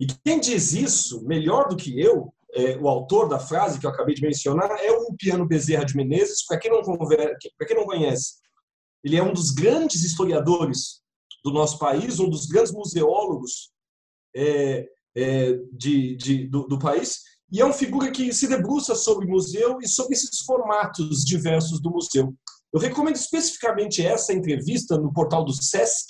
E 0.00 0.06
quem 0.06 0.40
diz 0.40 0.72
isso, 0.72 1.24
melhor 1.24 1.68
do 1.68 1.76
que 1.76 2.00
eu, 2.00 2.32
é, 2.54 2.76
o 2.76 2.88
autor 2.88 3.28
da 3.28 3.38
frase 3.38 3.78
que 3.78 3.86
eu 3.86 3.90
acabei 3.90 4.14
de 4.14 4.22
mencionar, 4.22 4.70
é 4.70 4.90
o 4.90 5.14
Piano 5.14 5.46
Bezerra 5.46 5.84
de 5.84 5.96
Menezes. 5.96 6.44
Para 6.44 6.58
quem, 6.58 6.70
quem 6.70 7.76
não 7.76 7.84
conhece, 7.84 8.34
ele 9.04 9.16
é 9.16 9.22
um 9.22 9.32
dos 9.32 9.50
grandes 9.50 10.02
historiadores 10.04 11.00
do 11.44 11.52
nosso 11.52 11.78
país, 11.78 12.20
um 12.20 12.28
dos 12.28 12.46
grandes 12.46 12.72
museólogos 12.72 13.70
é, 14.34 14.88
é, 15.16 15.52
de, 15.72 16.16
de, 16.16 16.48
do, 16.48 16.66
do 16.66 16.78
país, 16.78 17.20
e 17.50 17.60
é 17.60 17.64
uma 17.64 17.74
figura 17.74 18.10
que 18.10 18.32
se 18.32 18.48
debruça 18.48 18.94
sobre 18.94 19.26
museu 19.26 19.78
e 19.82 19.88
sobre 19.88 20.14
esses 20.14 20.40
formatos 20.40 21.24
diversos 21.24 21.80
do 21.80 21.90
museu. 21.90 22.34
Eu 22.72 22.80
recomendo 22.80 23.16
especificamente 23.16 24.04
essa 24.04 24.32
entrevista 24.32 24.96
no 24.96 25.12
portal 25.12 25.44
do 25.44 25.52
SESC, 25.52 26.06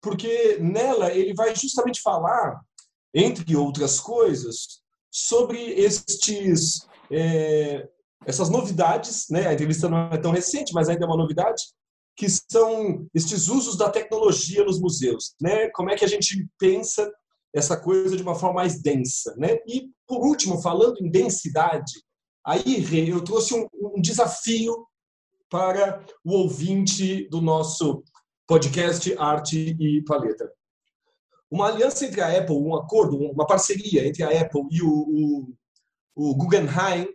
porque 0.00 0.58
nela 0.60 1.12
ele 1.12 1.34
vai 1.34 1.54
justamente 1.56 2.00
falar, 2.00 2.60
entre 3.12 3.56
outras 3.56 3.98
coisas, 3.98 4.80
sobre 5.10 5.58
estes 5.58 6.86
é, 7.10 7.88
essas 8.24 8.48
novidades, 8.48 9.26
né? 9.28 9.48
A 9.48 9.52
entrevista 9.52 9.88
não 9.88 10.12
é 10.12 10.18
tão 10.18 10.30
recente, 10.30 10.72
mas 10.72 10.88
ainda 10.88 11.04
é 11.04 11.08
uma 11.08 11.16
novidade, 11.16 11.64
que 12.20 12.28
são 12.28 13.08
estes 13.14 13.48
usos 13.48 13.78
da 13.78 13.88
tecnologia 13.88 14.62
nos 14.62 14.78
museus, 14.78 15.34
né? 15.40 15.70
Como 15.70 15.88
é 15.88 15.96
que 15.96 16.04
a 16.04 16.08
gente 16.08 16.46
pensa 16.58 17.10
essa 17.50 17.78
coisa 17.78 18.14
de 18.14 18.22
uma 18.22 18.34
forma 18.34 18.56
mais 18.56 18.82
densa, 18.82 19.34
né? 19.38 19.58
E 19.66 19.88
por 20.06 20.18
último, 20.26 20.60
falando 20.60 20.98
em 21.00 21.10
densidade, 21.10 21.94
aí 22.44 22.84
eu 23.08 23.24
trouxe 23.24 23.54
um, 23.54 23.66
um 23.72 24.02
desafio 24.02 24.86
para 25.48 26.04
o 26.22 26.32
ouvinte 26.34 27.26
do 27.30 27.40
nosso 27.40 28.04
podcast 28.46 29.16
Arte 29.16 29.74
e 29.80 30.04
Paleta. 30.04 30.52
Uma 31.50 31.68
aliança 31.68 32.04
entre 32.04 32.20
a 32.20 32.38
Apple, 32.38 32.54
um 32.54 32.76
acordo, 32.76 33.16
uma 33.16 33.46
parceria 33.46 34.06
entre 34.06 34.22
a 34.22 34.42
Apple 34.42 34.66
e 34.70 34.82
o, 34.82 34.90
o, 34.90 35.54
o 36.14 36.34
Guggenheim, 36.34 37.08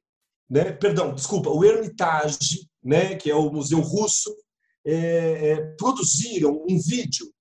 né? 0.50 0.72
perdão, 0.72 1.14
desculpa, 1.14 1.52
o 1.52 1.64
Hermitage, 1.64 2.68
né? 2.84 3.16
que 3.16 3.30
é 3.30 3.36
o 3.36 3.52
museu 3.52 3.82
russo, 3.82 4.36
é, 4.86 5.50
é, 5.50 5.62
produziram 5.78 6.64
um 6.70 6.80
vídeo 6.80 7.32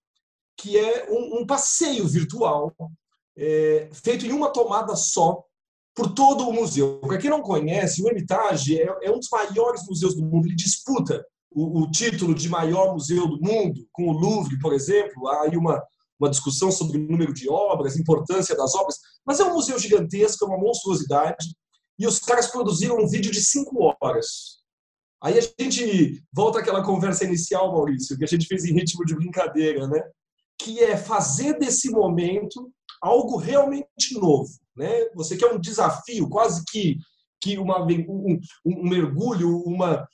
que 0.57 0.79
é 0.79 1.11
um, 1.11 1.41
um 1.41 1.47
passeio 1.47 2.07
virtual 2.09 2.73
é, 3.37 3.89
feito 3.93 4.25
em 4.25 4.33
uma 4.33 4.53
tomada 4.53 4.95
só 4.97 5.45
por 5.95 6.13
todo 6.13 6.49
o 6.49 6.53
museu. 6.53 6.99
Para 7.01 7.19
quem 7.19 7.31
não 7.31 7.43
conhece, 7.43 8.03
o 8.03 8.09
Hermitage 8.09 8.81
é, 8.81 8.87
é 9.03 9.11
um 9.11 9.19
dos 9.19 9.29
maiores 9.31 9.87
museus 9.87 10.15
do 10.15 10.25
mundo. 10.25 10.47
Ele 10.47 10.57
disputa 10.57 11.25
o, 11.51 11.83
o, 11.83 11.91
título 11.91 12.35
de 12.35 12.49
maior 12.49 12.93
museu 12.93 13.29
do 13.29 13.41
mundo, 13.41 13.87
com 13.93 14.09
o 14.09 14.13
Louvre, 14.13 14.59
por 14.59 14.73
exemplo. 14.73 15.29
Há 15.29 15.43
aí 15.43 15.57
uma, 15.57 15.81
uma 16.19 16.31
discussão 16.31 16.73
sobre 16.73 16.99
o 16.99 17.09
número 17.09 17.33
de 17.33 17.49
obras, 17.49 17.97
importância 17.97 18.57
das 18.57 18.75
obras, 18.75 18.97
mas 19.25 19.39
é 19.39 19.45
um 19.45 19.55
museu 19.55 19.79
gigantesco, 19.79 20.45
é 20.45 20.49
uma 20.49 20.59
monstruosidade. 20.59 21.55
E 21.97 22.07
os 22.07 22.19
caras 22.19 22.49
produziram 22.49 22.99
um 22.99 23.09
vídeo 23.09 23.31
de 23.31 23.41
cinco 23.41 23.95
horas. 24.01 24.64
Aí 25.25 25.39
a 25.39 25.63
gente 25.63 26.23
volta 26.31 26.59
àquela 26.59 26.85
conversa 26.85 27.25
inicial, 27.25 27.73
Maurício, 27.73 28.19
que 28.19 28.25
a 28.25 28.27
gente 28.27 28.47
fez 28.47 28.65
em 28.65 28.75
ritmo 28.75 29.07
de 29.07 29.15
brincadeira, 29.15 29.89
né? 29.89 30.03
Que 30.59 30.81
é 30.81 30.99
fazer 30.99 31.59
desse 31.59 31.91
momento 31.91 32.71
algo 33.01 33.39
realmente 33.39 34.13
novo, 34.13 34.53
né? 34.77 35.07
Você 35.15 35.35
quer 35.37 35.51
um 35.51 35.59
desafio, 35.59 36.29
quase 36.29 36.63
que 36.71 36.99
que 37.41 37.59
uma, 37.59 37.85
um, 37.85 38.41
um 38.65 38.89
mergulho, 38.89 39.59
uma 39.67 40.09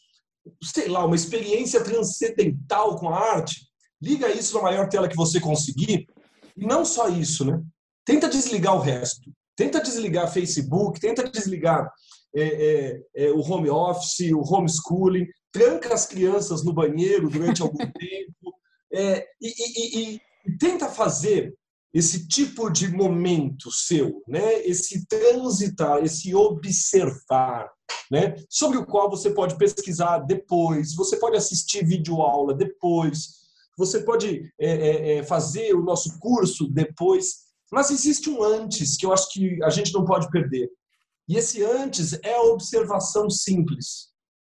sei 0.63 0.89
lá, 0.89 1.05
uma 1.05 1.15
experiência 1.15 1.83
transcendental 1.83 2.97
com 2.97 3.09
a 3.09 3.19
arte, 3.19 3.69
liga 4.03 4.29
isso 4.29 4.57
na 4.57 4.63
maior 4.63 4.89
tela 4.89 5.09
que 5.09 5.17
você 5.17 5.39
conseguir. 5.39 6.07
E 6.57 6.67
não 6.67 6.85
só 6.85 7.09
isso, 7.09 7.45
né? 7.45 7.63
Tenta 8.05 8.29
desligar 8.29 8.75
o 8.75 8.81
resto. 8.81 9.31
Tenta 9.57 9.81
desligar 9.81 10.33
Facebook, 10.33 10.99
tenta 10.99 11.29
desligar 11.29 11.89
é, 12.35 12.43
é, 12.43 13.03
é, 13.17 13.31
o 13.31 13.41
home 13.41 13.71
office, 13.71 14.33
o 14.33 14.41
homeschooling, 14.41 15.27
tranca 15.53 15.93
as 15.93 16.07
crianças 16.07 16.65
no 16.65 16.73
banheiro 16.73 17.29
durante 17.29 17.63
algum 17.63 17.79
tempo 17.93 18.55
é, 18.93 19.27
e, 19.41 19.49
e, 19.49 19.99
e, 19.99 20.21
e 20.47 20.59
tenta 20.59 20.89
fazer 20.89 21.55
esse 21.93 22.29
tipo 22.29 22.71
de 22.71 22.89
momento 22.89 23.71
seu, 23.71 24.23
né? 24.27 24.61
esse 24.65 25.07
transitar, 25.07 26.03
esse 26.05 26.35
observar, 26.35 27.69
né? 28.11 28.37
sobre 28.49 28.79
o 28.79 28.87
qual 28.87 29.11
você 29.11 29.31
pode 29.31 29.57
pesquisar 29.59 30.19
depois, 30.19 30.95
você 30.95 31.17
pode 31.17 31.37
assistir 31.37 31.85
vídeo 31.85 32.23
aula 32.23 32.55
depois, 32.55 33.41
você 33.77 34.03
pode 34.03 34.53
é, 34.61 34.71
é, 34.71 35.17
é, 35.17 35.23
fazer 35.25 35.75
o 35.75 35.83
nosso 35.83 36.19
curso 36.21 36.69
depois, 36.69 37.51
mas 37.73 37.91
existe 37.91 38.29
um 38.31 38.43
antes 38.43 38.97
que 38.97 39.07
eu 39.07 39.13
acho 39.13 39.33
que 39.33 39.63
a 39.63 39.71
gente 39.71 39.93
não 39.93 40.05
pode 40.05 40.31
perder. 40.31 40.71
E 41.31 41.37
esse 41.37 41.63
antes 41.63 42.13
é 42.25 42.35
a 42.35 42.43
observação 42.43 43.31
simples, 43.31 44.09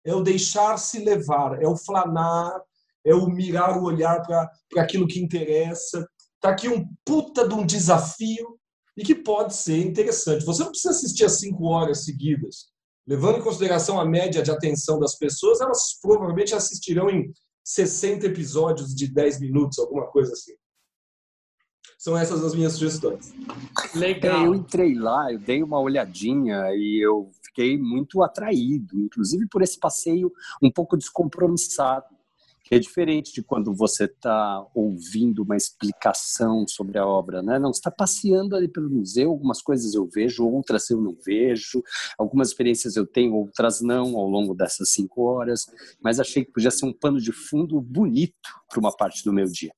é 0.05 0.13
o 0.13 0.21
deixar-se 0.21 0.99
levar, 0.99 1.61
é 1.61 1.67
o 1.67 1.75
flanar, 1.75 2.61
é 3.03 3.15
o 3.15 3.27
mirar 3.27 3.77
o 3.77 3.83
olhar 3.83 4.21
para 4.21 4.49
aquilo 4.77 5.07
que 5.07 5.19
interessa, 5.19 6.07
Está 6.37 6.49
aqui 6.49 6.69
um 6.69 6.87
puta 7.03 7.47
de 7.47 7.53
um 7.55 7.65
desafio 7.65 8.59
e 8.95 9.03
que 9.03 9.15
pode 9.15 9.55
ser 9.55 9.79
interessante. 9.79 10.45
Você 10.45 10.63
não 10.63 10.69
precisa 10.69 10.91
assistir 10.91 11.25
a 11.25 11.29
cinco 11.29 11.65
horas 11.65 12.05
seguidas. 12.05 12.67
Levando 13.07 13.39
em 13.39 13.43
consideração 13.43 13.99
a 13.99 14.05
média 14.05 14.43
de 14.43 14.51
atenção 14.51 14.99
das 14.99 15.17
pessoas, 15.17 15.61
elas 15.61 15.97
provavelmente 15.99 16.53
assistirão 16.53 17.09
em 17.09 17.31
60 17.63 18.27
episódios 18.27 18.93
de 18.93 19.11
10 19.11 19.39
minutos, 19.39 19.79
alguma 19.79 20.05
coisa 20.07 20.31
assim. 20.31 20.53
São 21.97 22.17
essas 22.17 22.43
as 22.43 22.53
minhas 22.53 22.73
sugestões. 22.73 23.33
Legal. 23.95 24.41
É, 24.41 24.47
eu 24.47 24.55
entrei 24.55 24.93
lá, 24.93 25.31
eu 25.31 25.39
dei 25.39 25.63
uma 25.63 25.79
olhadinha 25.79 26.73
e 26.75 27.03
eu 27.03 27.29
fiquei 27.41 27.77
muito 27.77 28.21
atraído, 28.21 28.99
inclusive 28.99 29.47
por 29.47 29.61
esse 29.61 29.79
passeio 29.79 30.31
um 30.61 30.71
pouco 30.71 30.95
descompromissado 30.95 32.17
que 32.67 32.75
é 32.75 32.79
diferente 32.79 33.31
de 33.33 33.41
quando 33.41 33.73
você 33.73 34.03
está 34.03 34.65
ouvindo 34.75 35.41
uma 35.41 35.55
explicação 35.55 36.67
sobre 36.67 36.97
a 36.97 37.07
obra, 37.07 37.41
né? 37.41 37.57
Não, 37.57 37.71
está 37.71 37.89
passeando 37.89 38.57
ali 38.57 38.67
pelo 38.67 38.89
museu, 38.89 39.29
algumas 39.29 39.61
coisas 39.61 39.93
eu 39.93 40.05
vejo, 40.05 40.45
outras 40.45 40.89
eu 40.89 40.99
não 40.99 41.15
vejo, 41.25 41.81
algumas 42.17 42.49
experiências 42.49 42.97
eu 42.97 43.07
tenho, 43.07 43.33
outras 43.35 43.79
não, 43.79 44.17
ao 44.17 44.27
longo 44.27 44.53
dessas 44.53 44.89
cinco 44.89 45.23
horas, 45.23 45.65
mas 46.01 46.19
achei 46.19 46.43
que 46.43 46.51
podia 46.51 46.69
ser 46.69 46.85
um 46.85 46.91
pano 46.91 47.21
de 47.21 47.31
fundo 47.31 47.79
bonito 47.79 48.33
para 48.69 48.81
uma 48.81 48.91
parte 48.91 49.23
do 49.23 49.31
meu 49.31 49.45
dia. 49.45 49.71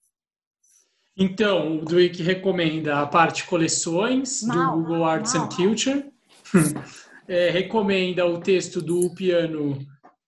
Então, 1.22 1.80
o 1.80 1.84
Duick 1.84 2.24
recomenda 2.24 3.02
a 3.02 3.06
parte 3.06 3.46
coleções 3.46 4.42
Mal, 4.42 4.78
do 4.78 4.84
Google 4.84 5.04
Arts 5.04 5.34
mal, 5.34 5.44
and 5.44 5.50
Culture. 5.50 6.12
É, 7.32 7.52
recomenda 7.52 8.26
o 8.26 8.40
texto 8.42 8.82
do 8.82 9.14
Piano 9.14 9.78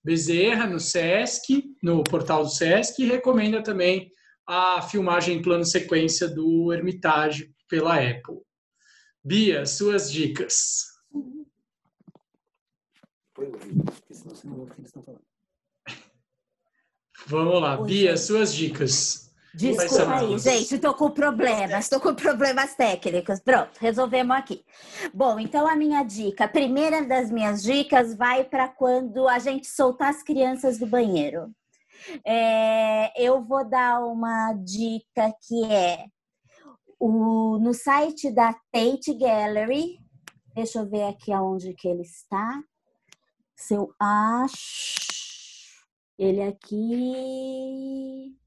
Bezerra 0.04 0.68
no 0.68 0.80
Sesc, 0.80 1.76
no 1.82 2.04
portal 2.04 2.44
do 2.44 2.50
Sesc, 2.52 3.02
e 3.02 3.08
recomenda 3.08 3.64
também 3.64 4.12
a 4.46 4.84
filmagem 4.84 5.38
em 5.38 5.42
plano 5.42 5.66
sequência 5.66 6.28
do 6.28 6.72
Hermitage 6.72 7.52
pela 7.68 7.96
Apple. 7.96 8.42
Bia, 9.24 9.66
suas 9.66 10.12
dicas. 10.12 10.92
Vamos 17.26 17.62
lá, 17.62 17.78
Bia, 17.78 18.12
gente. 18.12 18.20
suas 18.20 18.54
dicas. 18.54 19.31
Desculpa 19.54 20.16
aí, 20.16 20.40
gente, 20.40 20.76
estou 20.76 20.94
com 20.94 21.12
problemas, 21.12 21.84
estou 21.84 22.00
com 22.00 22.16
problemas 22.16 22.74
técnicos. 22.74 23.40
Pronto, 23.42 23.78
resolvemos 23.80 24.36
aqui. 24.36 24.64
Bom, 25.14 25.38
então 25.40 25.68
a 25.68 25.76
minha 25.76 26.04
dica, 26.04 26.46
a 26.46 26.48
primeira 26.48 27.04
das 27.04 27.30
minhas 27.30 27.62
dicas 27.62 28.16
vai 28.16 28.46
para 28.46 28.70
quando 28.70 29.28
a 29.28 29.40
gente 29.40 29.68
soltar 29.68 30.10
as 30.10 30.24
crianças 30.24 30.78
do 30.78 30.88
banheiro. 30.88 31.54
É, 32.26 33.12
eu 33.22 33.44
vou 33.44 33.68
dar 33.68 34.00
uma 34.00 34.54
dica 34.54 35.34
que 35.46 35.66
é 35.66 36.06
o, 37.00 37.60
no 37.60 37.74
site 37.74 38.32
da 38.32 38.54
Tate 38.72 39.14
Gallery. 39.14 40.00
Deixa 40.56 40.80
eu 40.80 40.90
ver 40.90 41.04
aqui 41.04 41.32
aonde 41.34 41.74
que 41.74 41.88
ele 41.88 42.04
está. 42.04 42.64
Se 43.56 43.74
eu 43.74 43.94
acho 44.00 45.02
ele 46.18 46.42
aqui. 46.44 48.38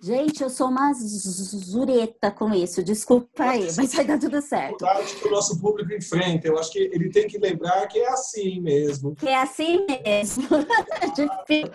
Gente, 0.00 0.42
eu 0.42 0.50
sou 0.50 0.68
uma 0.68 0.92
zureta 0.92 2.30
com 2.30 2.52
isso, 2.52 2.82
desculpa 2.82 3.44
aí, 3.44 3.66
mas 3.76 3.94
vai 3.94 4.04
dar 4.04 4.18
tudo 4.18 4.40
certo. 4.42 4.84
que 5.20 5.26
o 5.26 5.30
nosso 5.30 5.60
público 5.60 5.92
enfrenta. 5.92 6.46
Eu 6.46 6.58
acho 6.58 6.70
que 6.70 6.78
ele 6.78 7.10
tem 7.10 7.26
que 7.26 7.38
lembrar 7.38 7.86
que 7.88 7.98
é 7.98 8.08
assim 8.10 8.60
mesmo. 8.60 9.16
Que 9.16 9.28
é 9.28 9.36
assim 9.36 9.86
mesmo. 9.86 10.46
Difícil. 11.16 11.72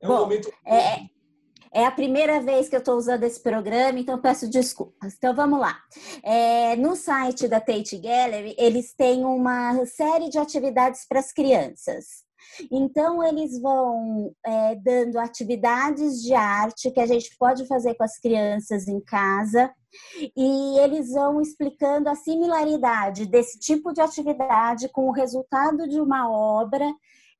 É 0.00 0.06
um 0.06 0.08
Bom, 0.08 0.20
momento. 0.20 0.50
É, 0.66 1.00
é 1.72 1.84
a 1.84 1.90
primeira 1.90 2.40
vez 2.40 2.68
que 2.68 2.74
eu 2.74 2.80
estou 2.80 2.96
usando 2.96 3.24
esse 3.24 3.40
programa, 3.40 3.98
então 3.98 4.20
peço 4.20 4.48
desculpas. 4.48 5.14
Então 5.16 5.34
vamos 5.34 5.60
lá. 5.60 5.78
É, 6.22 6.74
no 6.76 6.96
site 6.96 7.46
da 7.46 7.60
Tate 7.60 7.98
Gallery, 7.98 8.56
eles 8.58 8.94
têm 8.94 9.24
uma 9.24 9.84
série 9.84 10.30
de 10.30 10.38
atividades 10.38 11.06
para 11.06 11.20
as 11.20 11.30
crianças. 11.30 12.24
Então, 12.70 13.22
eles 13.22 13.60
vão 13.60 14.34
é, 14.44 14.74
dando 14.76 15.18
atividades 15.18 16.22
de 16.22 16.34
arte 16.34 16.90
que 16.90 17.00
a 17.00 17.06
gente 17.06 17.36
pode 17.38 17.66
fazer 17.66 17.94
com 17.94 18.04
as 18.04 18.18
crianças 18.18 18.88
em 18.88 19.00
casa, 19.00 19.72
e 20.36 20.78
eles 20.78 21.10
vão 21.12 21.40
explicando 21.40 22.08
a 22.08 22.14
similaridade 22.14 23.26
desse 23.26 23.58
tipo 23.58 23.92
de 23.92 24.00
atividade 24.00 24.88
com 24.88 25.08
o 25.08 25.12
resultado 25.12 25.88
de 25.88 26.00
uma 26.00 26.30
obra 26.30 26.86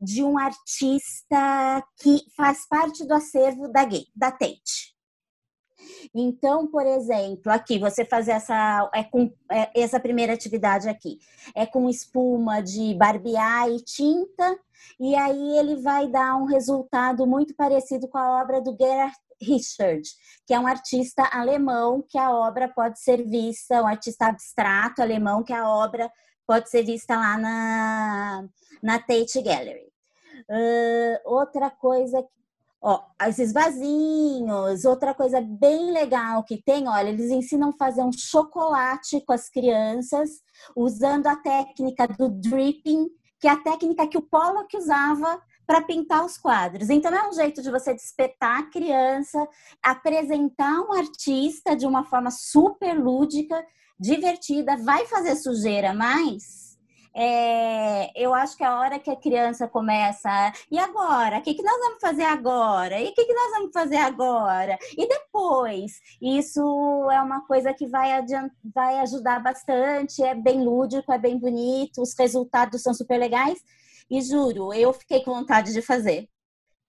de 0.01 0.25
um 0.25 0.39
artista 0.39 1.85
que 1.99 2.25
faz 2.37 2.67
parte 2.67 3.07
do 3.07 3.15
acervo 3.15 3.69
da, 3.69 3.85
Gay- 3.85 4.07
da 4.17 4.31
Tate. 4.31 4.97
Então, 6.15 6.67
por 6.67 6.87
exemplo, 6.87 7.53
aqui 7.53 7.79
você 7.79 8.05
fazer 8.05 8.33
essa 8.33 8.91
é 8.95 9.05
com 9.05 9.33
é, 9.51 9.71
essa 9.81 10.01
primeira 10.01 10.33
atividade 10.33 10.89
aqui 10.89 11.19
é 11.55 11.67
com 11.67 11.89
espuma 11.89 12.63
de 12.63 12.95
barbear 12.95 13.69
e 13.71 13.83
tinta, 13.83 14.59
e 14.99 15.14
aí 15.14 15.59
ele 15.59 15.77
vai 15.77 16.09
dar 16.09 16.37
um 16.37 16.45
resultado 16.45 17.27
muito 17.27 17.55
parecido 17.55 18.09
com 18.09 18.19
a 18.19 18.40
obra 18.43 18.61
do 18.61 18.77
Gerhard 18.79 19.16
Richard, 19.43 20.03
que 20.47 20.53
é 20.53 20.61
um 20.61 20.66
artista 20.66 21.23
alemão 21.33 22.05
que 22.07 22.19
a 22.19 22.31
obra 22.31 22.69
pode 22.69 23.01
ser 23.01 23.27
vista, 23.27 23.83
um 23.83 23.87
artista 23.87 24.27
abstrato 24.27 25.01
alemão 25.01 25.43
que 25.43 25.53
a 25.53 25.66
obra 25.69 26.11
pode 26.47 26.69
ser 26.69 26.85
vista 26.85 27.16
lá 27.16 27.38
na, 27.38 28.49
na 28.83 28.99
Tate 28.99 29.40
Gallery. 29.40 29.90
Ah, 30.51 31.21
outra 31.25 31.71
coisa 31.71 32.27
Ó, 32.83 32.99
esses 33.29 33.53
vasinhos, 33.53 34.87
outra 34.87 35.12
coisa 35.14 35.38
bem 35.38 35.93
legal 35.93 36.43
que 36.43 36.57
tem, 36.57 36.88
olha, 36.88 37.11
eles 37.11 37.31
ensinam 37.31 37.69
a 37.69 37.77
fazer 37.77 38.03
um 38.03 38.11
chocolate 38.11 39.21
com 39.21 39.35
as 39.35 39.51
crianças, 39.51 40.40
usando 40.75 41.27
a 41.27 41.37
técnica 41.37 42.09
do 42.09 42.31
dripping, 42.31 43.07
que 43.40 43.48
é 43.48 43.50
a 43.50 43.57
técnica 43.57 44.07
que 44.07 44.18
o 44.18 44.22
Pollock 44.22 44.76
usava 44.76 45.40
para 45.66 45.81
pintar 45.83 46.24
os 46.24 46.37
quadros. 46.37 46.90
Então 46.90 47.14
é 47.14 47.29
um 47.29 47.33
jeito 47.33 47.62
de 47.62 47.70
você 47.70 47.94
despertar 47.94 48.59
a 48.59 48.70
criança, 48.70 49.48
apresentar 49.83 50.81
um 50.81 50.92
artista 50.92 51.74
de 51.74 51.87
uma 51.87 52.05
forma 52.05 52.31
super 52.31 52.92
lúdica, 52.92 53.64
divertida, 53.98 54.76
vai 54.76 55.07
fazer 55.07 55.37
sujeira, 55.37 55.94
mas 55.94 56.70
é, 57.14 58.11
eu 58.14 58.33
acho 58.35 58.57
que 58.57 58.64
a 58.64 58.79
hora 58.79 58.99
que 58.99 59.11
a 59.11 59.16
criança 59.16 59.66
começa, 59.66 60.53
e 60.70 60.79
agora? 60.79 61.38
O 61.38 61.42
que, 61.42 61.55
que 61.55 61.62
nós 61.62 61.79
vamos 61.81 62.01
fazer 62.01 62.25
agora? 62.25 63.01
E 63.01 63.09
o 63.09 63.14
que, 63.14 63.25
que 63.25 63.35
nós 63.35 63.51
vamos 63.53 63.73
fazer 63.73 63.96
agora? 63.96 64.79
E 64.96 65.09
depois? 65.09 65.92
Isso 66.20 66.61
é 67.11 67.20
uma 67.20 67.46
coisa 67.46 67.75
que 67.75 67.87
vai, 67.87 68.12
adiant, 68.12 68.51
vai 68.75 68.99
ajudar 69.01 69.42
bastante, 69.42 70.23
é 70.23 70.35
bem 70.35 70.62
lúdico, 70.62 71.12
é 71.12 71.18
bem 71.18 71.38
bonito, 71.38 72.03
os 72.03 72.14
resultados 72.16 72.83
são 72.83 72.94
super 72.94 73.18
legais. 73.18 73.59
E 74.11 74.20
juro, 74.23 74.75
eu 74.75 74.92
fiquei 74.92 75.23
com 75.23 75.33
vontade 75.33 75.73
de 75.73 75.83
fazer. 75.83 76.29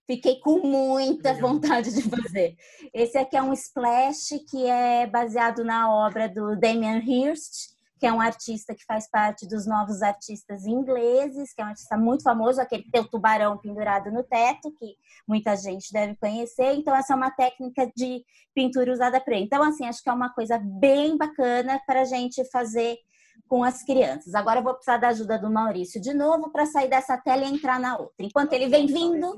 Fiquei 0.06 0.40
com 0.40 0.58
muita 0.58 1.32
vontade 1.34 1.94
de 1.94 2.02
fazer. 2.02 2.56
Esse 2.92 3.16
aqui 3.18 3.36
é 3.36 3.42
um 3.42 3.52
splash 3.52 4.40
que 4.50 4.66
é 4.66 5.06
baseado 5.06 5.64
na 5.64 5.90
obra 5.90 6.28
do 6.28 6.56
Damien 6.56 6.98
Hirst, 6.98 7.71
que 8.02 8.06
é 8.08 8.12
um 8.12 8.20
artista 8.20 8.74
que 8.74 8.84
faz 8.84 9.08
parte 9.08 9.46
dos 9.46 9.64
novos 9.64 10.02
artistas 10.02 10.66
ingleses, 10.66 11.54
que 11.54 11.62
é 11.62 11.64
um 11.64 11.68
artista 11.68 11.96
muito 11.96 12.24
famoso, 12.24 12.60
aquele 12.60 12.82
que 12.82 12.90
tem 12.90 13.00
o 13.00 13.08
tubarão 13.08 13.56
pendurado 13.56 14.10
no 14.10 14.24
teto, 14.24 14.72
que 14.76 14.96
muita 15.24 15.54
gente 15.54 15.92
deve 15.92 16.16
conhecer. 16.16 16.74
Então, 16.74 16.96
essa 16.96 17.12
é 17.12 17.16
uma 17.16 17.30
técnica 17.30 17.88
de 17.96 18.24
pintura 18.52 18.90
usada 18.90 19.20
para 19.20 19.36
ele. 19.36 19.44
Então, 19.44 19.62
assim, 19.62 19.86
acho 19.86 20.02
que 20.02 20.10
é 20.10 20.12
uma 20.12 20.34
coisa 20.34 20.58
bem 20.58 21.16
bacana 21.16 21.80
para 21.86 22.00
a 22.00 22.04
gente 22.04 22.44
fazer 22.50 22.98
com 23.46 23.62
as 23.62 23.84
crianças. 23.84 24.34
Agora 24.34 24.58
eu 24.58 24.64
vou 24.64 24.74
precisar 24.74 24.96
da 24.96 25.10
ajuda 25.10 25.38
do 25.38 25.48
Maurício 25.48 26.00
de 26.00 26.12
novo 26.12 26.50
para 26.50 26.66
sair 26.66 26.90
dessa 26.90 27.16
tela 27.16 27.44
e 27.44 27.54
entrar 27.54 27.78
na 27.78 27.96
outra. 27.96 28.26
Enquanto 28.26 28.52
ele 28.52 28.66
vem 28.66 28.84
vindo, 28.84 29.32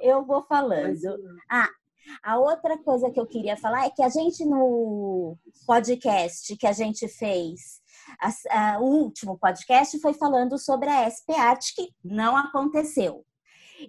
eu 0.00 0.24
vou 0.24 0.42
falando. 0.44 1.18
Ah, 1.50 1.68
a 2.22 2.38
outra 2.38 2.78
coisa 2.78 3.10
que 3.10 3.20
eu 3.20 3.26
queria 3.26 3.56
falar 3.56 3.86
é 3.86 3.90
que 3.90 4.02
a 4.02 4.08
gente 4.08 4.44
no 4.44 5.36
podcast 5.66 6.56
que 6.56 6.66
a 6.66 6.72
gente 6.72 7.08
fez, 7.08 7.80
a, 8.20 8.74
a, 8.74 8.80
o 8.80 8.84
último 8.84 9.38
podcast 9.38 9.98
foi 10.00 10.14
falando 10.14 10.58
sobre 10.58 10.88
a 10.88 11.08
SP 11.10 11.34
Art, 11.36 11.74
que 11.74 11.88
não 12.04 12.36
aconteceu. 12.36 13.24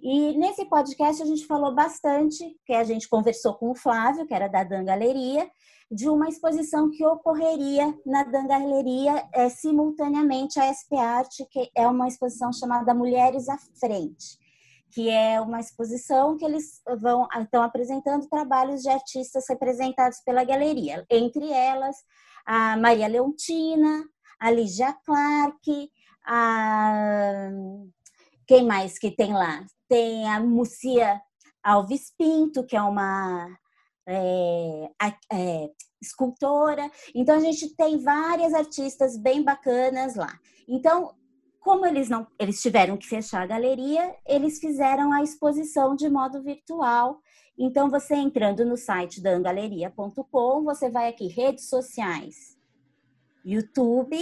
E 0.02 0.36
nesse 0.36 0.66
podcast 0.66 1.22
a 1.22 1.26
gente 1.26 1.46
falou 1.46 1.74
bastante, 1.74 2.44
que 2.66 2.74
a 2.74 2.84
gente 2.84 3.08
conversou 3.08 3.54
com 3.54 3.70
o 3.70 3.74
Flávio, 3.74 4.26
que 4.26 4.34
era 4.34 4.48
da 4.48 4.62
Dan 4.62 4.84
Galeria, 4.84 5.48
de 5.90 6.08
uma 6.08 6.28
exposição 6.28 6.90
que 6.90 7.04
ocorreria 7.06 7.96
na 8.04 8.22
Dan 8.22 8.46
Galeria 8.46 9.26
é, 9.32 9.48
simultaneamente 9.48 10.60
à 10.60 10.68
SP 10.68 10.94
Art, 10.96 11.34
que 11.50 11.70
é 11.74 11.88
uma 11.88 12.06
exposição 12.06 12.52
chamada 12.52 12.92
Mulheres 12.92 13.48
à 13.48 13.56
Frente 13.80 14.38
que 14.90 15.08
é 15.10 15.40
uma 15.40 15.60
exposição 15.60 16.36
que 16.36 16.44
eles 16.44 16.80
vão 17.00 17.28
estão 17.40 17.62
apresentando 17.62 18.28
trabalhos 18.28 18.82
de 18.82 18.88
artistas 18.88 19.44
representados 19.48 20.20
pela 20.24 20.44
galeria, 20.44 21.04
entre 21.10 21.50
elas 21.50 21.96
a 22.46 22.76
Maria 22.76 23.06
Leontina, 23.06 24.04
a 24.40 24.50
Lígia 24.50 24.94
Clark, 25.04 25.90
a 26.24 27.50
quem 28.46 28.64
mais 28.64 28.98
que 28.98 29.10
tem 29.10 29.34
lá? 29.34 29.64
Tem 29.86 30.26
a 30.26 30.40
Mucia 30.40 31.20
Alves 31.62 32.10
Pinto, 32.16 32.64
que 32.64 32.74
é 32.74 32.80
uma 32.80 33.46
é, 34.06 34.90
é, 35.30 35.70
escultora. 36.00 36.90
Então 37.14 37.36
a 37.36 37.40
gente 37.40 37.76
tem 37.76 37.98
várias 37.98 38.54
artistas 38.54 39.18
bem 39.18 39.42
bacanas 39.42 40.14
lá. 40.14 40.32
Então 40.66 41.14
como 41.68 41.84
eles 41.84 42.08
não, 42.08 42.26
eles 42.38 42.62
tiveram 42.62 42.96
que 42.96 43.06
fechar 43.06 43.42
a 43.42 43.46
galeria, 43.46 44.16
eles 44.26 44.58
fizeram 44.58 45.12
a 45.12 45.22
exposição 45.22 45.94
de 45.94 46.08
modo 46.08 46.42
virtual. 46.42 47.20
Então 47.58 47.90
você 47.90 48.14
entrando 48.14 48.64
no 48.64 48.74
site 48.74 49.20
dangaleria.com, 49.20 50.64
você 50.64 50.88
vai 50.88 51.10
aqui 51.10 51.26
redes 51.28 51.68
sociais, 51.68 52.56
YouTube, 53.44 54.18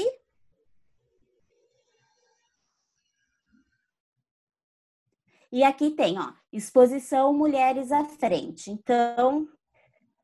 E 5.52 5.62
aqui 5.62 5.92
tem, 5.92 6.18
ó, 6.18 6.32
exposição 6.52 7.32
Mulheres 7.32 7.92
à 7.92 8.04
Frente. 8.04 8.70
Então, 8.72 9.48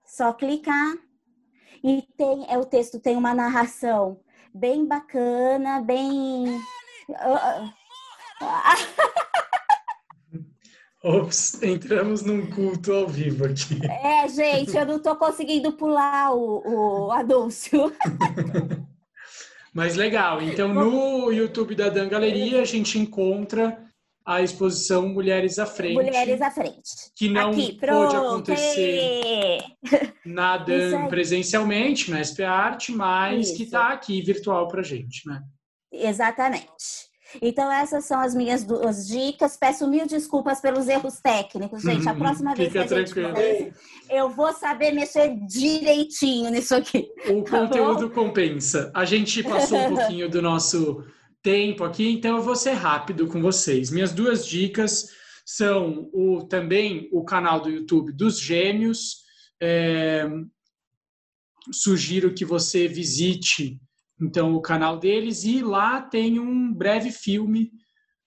só 0.04 0.32
clicar 0.32 0.94
e 1.82 2.02
tem, 2.18 2.44
é 2.50 2.58
o 2.58 2.66
texto 2.66 3.00
tem 3.00 3.16
uma 3.16 3.32
narração 3.32 4.20
bem 4.52 4.84
bacana, 4.84 5.80
bem 5.80 6.60
Ops, 11.04 11.60
entramos 11.62 12.22
num 12.22 12.48
culto 12.48 12.92
ao 12.92 13.08
vivo 13.08 13.44
aqui. 13.44 13.80
É, 13.84 14.28
gente, 14.28 14.76
eu 14.76 14.86
não 14.86 14.96
estou 14.96 15.16
conseguindo 15.16 15.72
pular 15.72 16.32
o, 16.32 17.06
o 17.06 17.10
anúncio. 17.10 17.92
Mas 19.74 19.96
legal. 19.96 20.40
Então, 20.42 20.72
no 20.72 21.32
YouTube 21.32 21.74
da 21.74 21.88
Dan 21.88 22.08
Galeria, 22.08 22.60
a 22.60 22.64
gente 22.64 22.98
encontra 22.98 23.82
a 24.24 24.42
exposição 24.42 25.08
Mulheres 25.08 25.58
à 25.58 25.66
Frente. 25.66 25.94
Mulheres 25.94 26.40
à 26.40 26.50
Frente. 26.50 27.10
Que 27.16 27.28
não 27.28 27.50
Aqui, 27.50 27.72
pôde 27.72 28.16
acontecer 28.16 29.58
na 30.24 30.58
Dan 30.58 31.08
presencialmente, 31.08 32.10
na 32.10 32.22
SP 32.22 32.44
Art, 32.44 32.90
mas 32.90 33.48
Isso. 33.48 33.56
que 33.56 33.62
está 33.64 33.88
aqui 33.88 34.20
virtual 34.22 34.68
para 34.68 34.82
gente, 34.82 35.26
né? 35.26 35.42
Exatamente. 35.92 37.12
Então, 37.40 37.70
essas 37.70 38.04
são 38.04 38.20
as 38.20 38.34
minhas 38.34 38.64
duas 38.64 39.06
dicas. 39.06 39.56
Peço 39.56 39.88
mil 39.88 40.06
desculpas 40.06 40.60
pelos 40.60 40.88
erros 40.88 41.20
técnicos, 41.20 41.82
gente. 41.82 42.08
A 42.08 42.14
próxima 42.14 42.54
vez 42.54 42.72
que 42.72 42.78
a 42.78 42.86
gente 42.86 43.14
for, 43.14 43.74
eu 44.10 44.28
vou 44.28 44.52
saber 44.52 44.92
mexer 44.92 45.36
direitinho 45.46 46.50
nisso 46.50 46.74
aqui. 46.74 47.08
O 47.28 47.42
tá 47.42 47.60
conteúdo 47.60 48.08
bom? 48.08 48.14
compensa. 48.14 48.90
A 48.94 49.04
gente 49.04 49.42
passou 49.42 49.78
um 49.78 49.94
pouquinho 49.94 50.28
do 50.28 50.42
nosso 50.42 51.04
tempo 51.42 51.84
aqui, 51.84 52.08
então 52.08 52.36
eu 52.36 52.42
vou 52.42 52.54
ser 52.54 52.72
rápido 52.72 53.26
com 53.26 53.40
vocês. 53.40 53.90
Minhas 53.90 54.12
duas 54.12 54.46
dicas 54.46 55.08
são 55.44 56.08
o, 56.12 56.44
também 56.44 57.08
o 57.12 57.24
canal 57.24 57.60
do 57.60 57.70
YouTube 57.70 58.12
dos 58.12 58.38
Gêmeos. 58.38 59.22
É, 59.60 60.28
sugiro 61.72 62.34
que 62.34 62.44
você 62.44 62.88
visite 62.88 63.80
então 64.22 64.54
o 64.54 64.62
canal 64.62 64.98
deles 64.98 65.44
e 65.44 65.62
lá 65.62 66.00
tem 66.00 66.38
um 66.38 66.72
breve 66.72 67.10
filme 67.10 67.72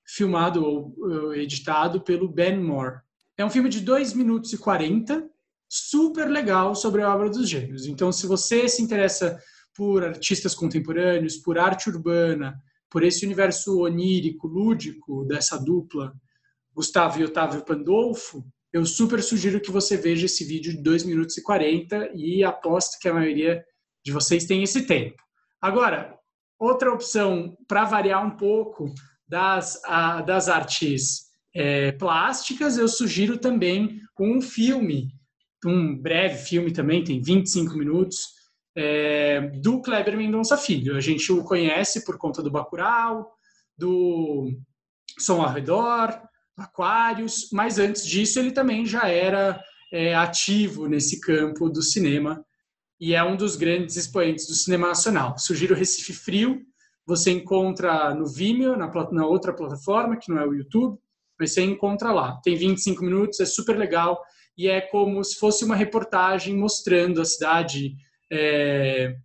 filmado 0.05 0.63
ou 0.63 1.33
editado 1.33 2.01
pelo 2.01 2.27
Ben 2.27 2.59
Moore. 2.59 2.99
É 3.37 3.45
um 3.45 3.49
filme 3.49 3.69
de 3.69 3.79
2 3.79 4.13
minutos 4.13 4.53
e 4.53 4.57
40, 4.57 5.27
super 5.67 6.29
legal 6.29 6.75
sobre 6.75 7.01
a 7.01 7.13
obra 7.13 7.29
dos 7.29 7.49
gêmeos. 7.49 7.85
Então 7.85 8.11
se 8.11 8.27
você 8.27 8.67
se 8.67 8.81
interessa 8.81 9.39
por 9.73 10.03
artistas 10.03 10.53
contemporâneos, 10.53 11.37
por 11.37 11.57
arte 11.57 11.89
urbana, 11.89 12.55
por 12.89 13.03
esse 13.03 13.25
universo 13.25 13.79
onírico, 13.79 14.47
lúdico 14.47 15.25
dessa 15.25 15.57
dupla, 15.57 16.13
Gustavo 16.73 17.19
e 17.19 17.23
Otávio 17.23 17.63
Pandolfo, 17.65 18.45
eu 18.71 18.85
super 18.85 19.23
sugiro 19.23 19.61
que 19.61 19.71
você 19.71 19.95
veja 19.95 20.25
esse 20.25 20.43
vídeo 20.43 20.73
de 20.73 20.81
2 20.81 21.03
minutos 21.03 21.37
e 21.37 21.41
40 21.41 22.11
e 22.13 22.43
aposto 22.43 22.99
que 22.99 23.07
a 23.07 23.13
maioria 23.13 23.63
de 24.03 24.11
vocês 24.11 24.45
tem 24.45 24.61
esse 24.61 24.85
tempo. 24.85 25.24
Agora, 25.65 26.15
outra 26.59 26.93
opção 26.93 27.57
para 27.67 27.85
variar 27.85 28.23
um 28.23 28.37
pouco 28.37 28.93
das, 29.27 29.83
a, 29.83 30.21
das 30.21 30.47
artes 30.47 31.23
é, 31.55 31.91
plásticas, 31.93 32.77
eu 32.77 32.87
sugiro 32.87 33.35
também 33.39 33.99
um 34.19 34.39
filme, 34.39 35.07
um 35.65 35.97
breve 35.97 36.37
filme 36.43 36.71
também, 36.71 37.03
tem 37.03 37.19
25 37.19 37.75
minutos, 37.79 38.27
é, 38.77 39.41
do 39.59 39.81
Kleber 39.81 40.15
Mendonça 40.15 40.55
Filho. 40.55 40.95
A 40.95 41.01
gente 41.01 41.31
o 41.31 41.43
conhece 41.43 42.05
por 42.05 42.19
conta 42.19 42.43
do 42.43 42.51
Bacurau, 42.51 43.33
do 43.75 44.51
Som 45.17 45.41
ao 45.41 45.51
Redor, 45.51 46.15
Aquários, 46.55 47.49
mas 47.51 47.79
antes 47.79 48.05
disso 48.05 48.37
ele 48.37 48.51
também 48.51 48.85
já 48.85 49.07
era 49.07 49.59
é, 49.91 50.13
ativo 50.13 50.87
nesse 50.87 51.19
campo 51.19 51.71
do 51.71 51.81
cinema 51.81 52.44
e 52.99 53.13
é 53.13 53.23
um 53.23 53.35
dos 53.35 53.55
grandes 53.55 53.95
expoentes 53.95 54.47
do 54.47 54.53
cinema 54.53 54.87
nacional. 54.87 55.37
Sugiro 55.37 55.75
Recife 55.75 56.13
Frio, 56.13 56.61
você 57.05 57.31
encontra 57.31 58.13
no 58.15 58.25
Vimeo, 58.25 58.75
na, 58.75 58.91
na 59.11 59.27
outra 59.27 59.53
plataforma, 59.53 60.17
que 60.17 60.31
não 60.31 60.39
é 60.39 60.47
o 60.47 60.53
YouTube, 60.53 60.97
mas 61.39 61.53
você 61.53 61.61
encontra 61.61 62.11
lá. 62.11 62.39
Tem 62.43 62.55
25 62.55 63.03
minutos, 63.03 63.39
é 63.39 63.45
super 63.45 63.77
legal 63.77 64.19
e 64.57 64.67
é 64.67 64.81
como 64.81 65.23
se 65.23 65.37
fosse 65.37 65.65
uma 65.65 65.75
reportagem 65.75 66.55
mostrando 66.55 67.21
a 67.21 67.25
cidade, 67.25 67.95
é, 68.31 69.15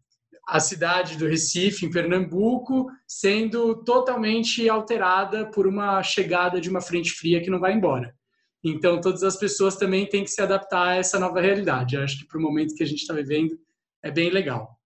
a 0.47 0.59
cidade 0.59 1.17
do 1.17 1.29
Recife, 1.29 1.87
em 1.87 1.91
Pernambuco, 1.91 2.89
sendo 3.07 3.83
totalmente 3.85 4.69
alterada 4.69 5.49
por 5.51 5.67
uma 5.67 6.03
chegada 6.03 6.61
de 6.61 6.69
uma 6.69 6.81
frente 6.81 7.13
fria 7.13 7.41
que 7.41 7.51
não 7.51 7.61
vai 7.61 7.73
embora. 7.73 8.15
Então, 8.63 9.01
todas 9.01 9.23
as 9.23 9.37
pessoas 9.37 9.77
também 9.77 10.07
têm 10.07 10.25
que 10.25 10.31
se 10.31 10.43
adaptar 10.43 10.89
a 10.89 10.97
essa 10.97 11.19
nova 11.19 11.41
realidade. 11.41 11.97
Eu 11.97 12.03
acho 12.03 12.19
que 12.19 12.27
para 12.27 12.39
o 12.39 12.43
momento 12.43 12.75
que 12.75 12.83
a 12.83 12.87
gente 12.87 13.01
está 13.01 13.15
vivendo, 13.15 13.59
é 14.03 14.11
bem 14.11 14.31
legal. 14.31 14.79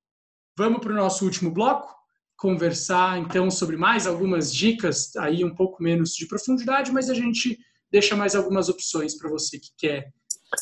Vamos 0.56 0.80
para 0.80 0.92
o 0.92 0.96
nosso 0.96 1.24
último 1.24 1.50
bloco? 1.50 1.92
Conversar, 2.36 3.18
então, 3.18 3.50
sobre 3.50 3.76
mais 3.76 4.06
algumas 4.06 4.54
dicas, 4.54 5.14
aí 5.16 5.44
um 5.44 5.54
pouco 5.54 5.82
menos 5.82 6.14
de 6.14 6.26
profundidade, 6.26 6.92
mas 6.92 7.10
a 7.10 7.14
gente 7.14 7.58
deixa 7.90 8.16
mais 8.16 8.34
algumas 8.34 8.68
opções 8.68 9.16
para 9.16 9.30
você 9.30 9.58
que 9.58 9.70
quer 9.76 10.12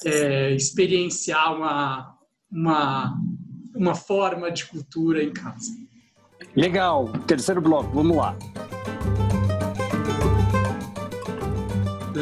é, 0.04 0.52
experienciar 0.54 1.54
uma, 1.54 2.18
uma, 2.50 3.18
uma 3.74 3.94
forma 3.94 4.50
de 4.50 4.66
cultura 4.66 5.22
em 5.22 5.32
casa. 5.32 5.70
Legal. 6.54 7.10
Terceiro 7.26 7.60
bloco, 7.60 7.90
vamos 7.94 8.16
lá. 8.16 8.36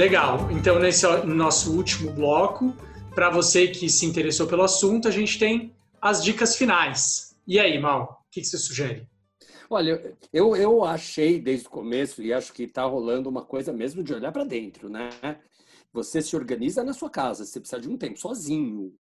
Legal. 0.01 0.51
Então, 0.51 0.79
nesse 0.79 1.07
nosso 1.27 1.77
último 1.77 2.11
bloco, 2.11 2.75
para 3.15 3.29
você 3.29 3.69
que 3.69 3.87
se 3.91 4.07
interessou 4.07 4.47
pelo 4.47 4.63
assunto, 4.63 5.07
a 5.07 5.11
gente 5.11 5.39
tem 5.39 5.75
as 6.01 6.25
dicas 6.25 6.57
finais. 6.57 7.37
E 7.47 7.61
aí, 7.61 7.79
Mal, 7.79 8.25
o 8.27 8.31
que, 8.31 8.41
que 8.41 8.47
você 8.47 8.57
sugere? 8.57 9.07
Olha, 9.69 10.17
eu, 10.33 10.57
eu 10.57 10.83
achei 10.87 11.39
desde 11.39 11.67
o 11.67 11.71
começo, 11.71 12.23
e 12.23 12.33
acho 12.33 12.51
que 12.55 12.63
está 12.63 12.83
rolando 12.85 13.29
uma 13.29 13.45
coisa 13.45 13.75
mesmo 13.75 14.03
de 14.03 14.15
olhar 14.15 14.33
para 14.33 14.43
dentro, 14.43 14.89
né? 14.89 15.11
Você 15.93 16.23
se 16.23 16.35
organiza 16.35 16.83
na 16.83 16.95
sua 16.95 17.11
casa, 17.11 17.45
você 17.45 17.61
precisa 17.61 17.83
de 17.83 17.91
um 17.91 17.99
tempo 17.99 18.19
sozinho, 18.19 18.95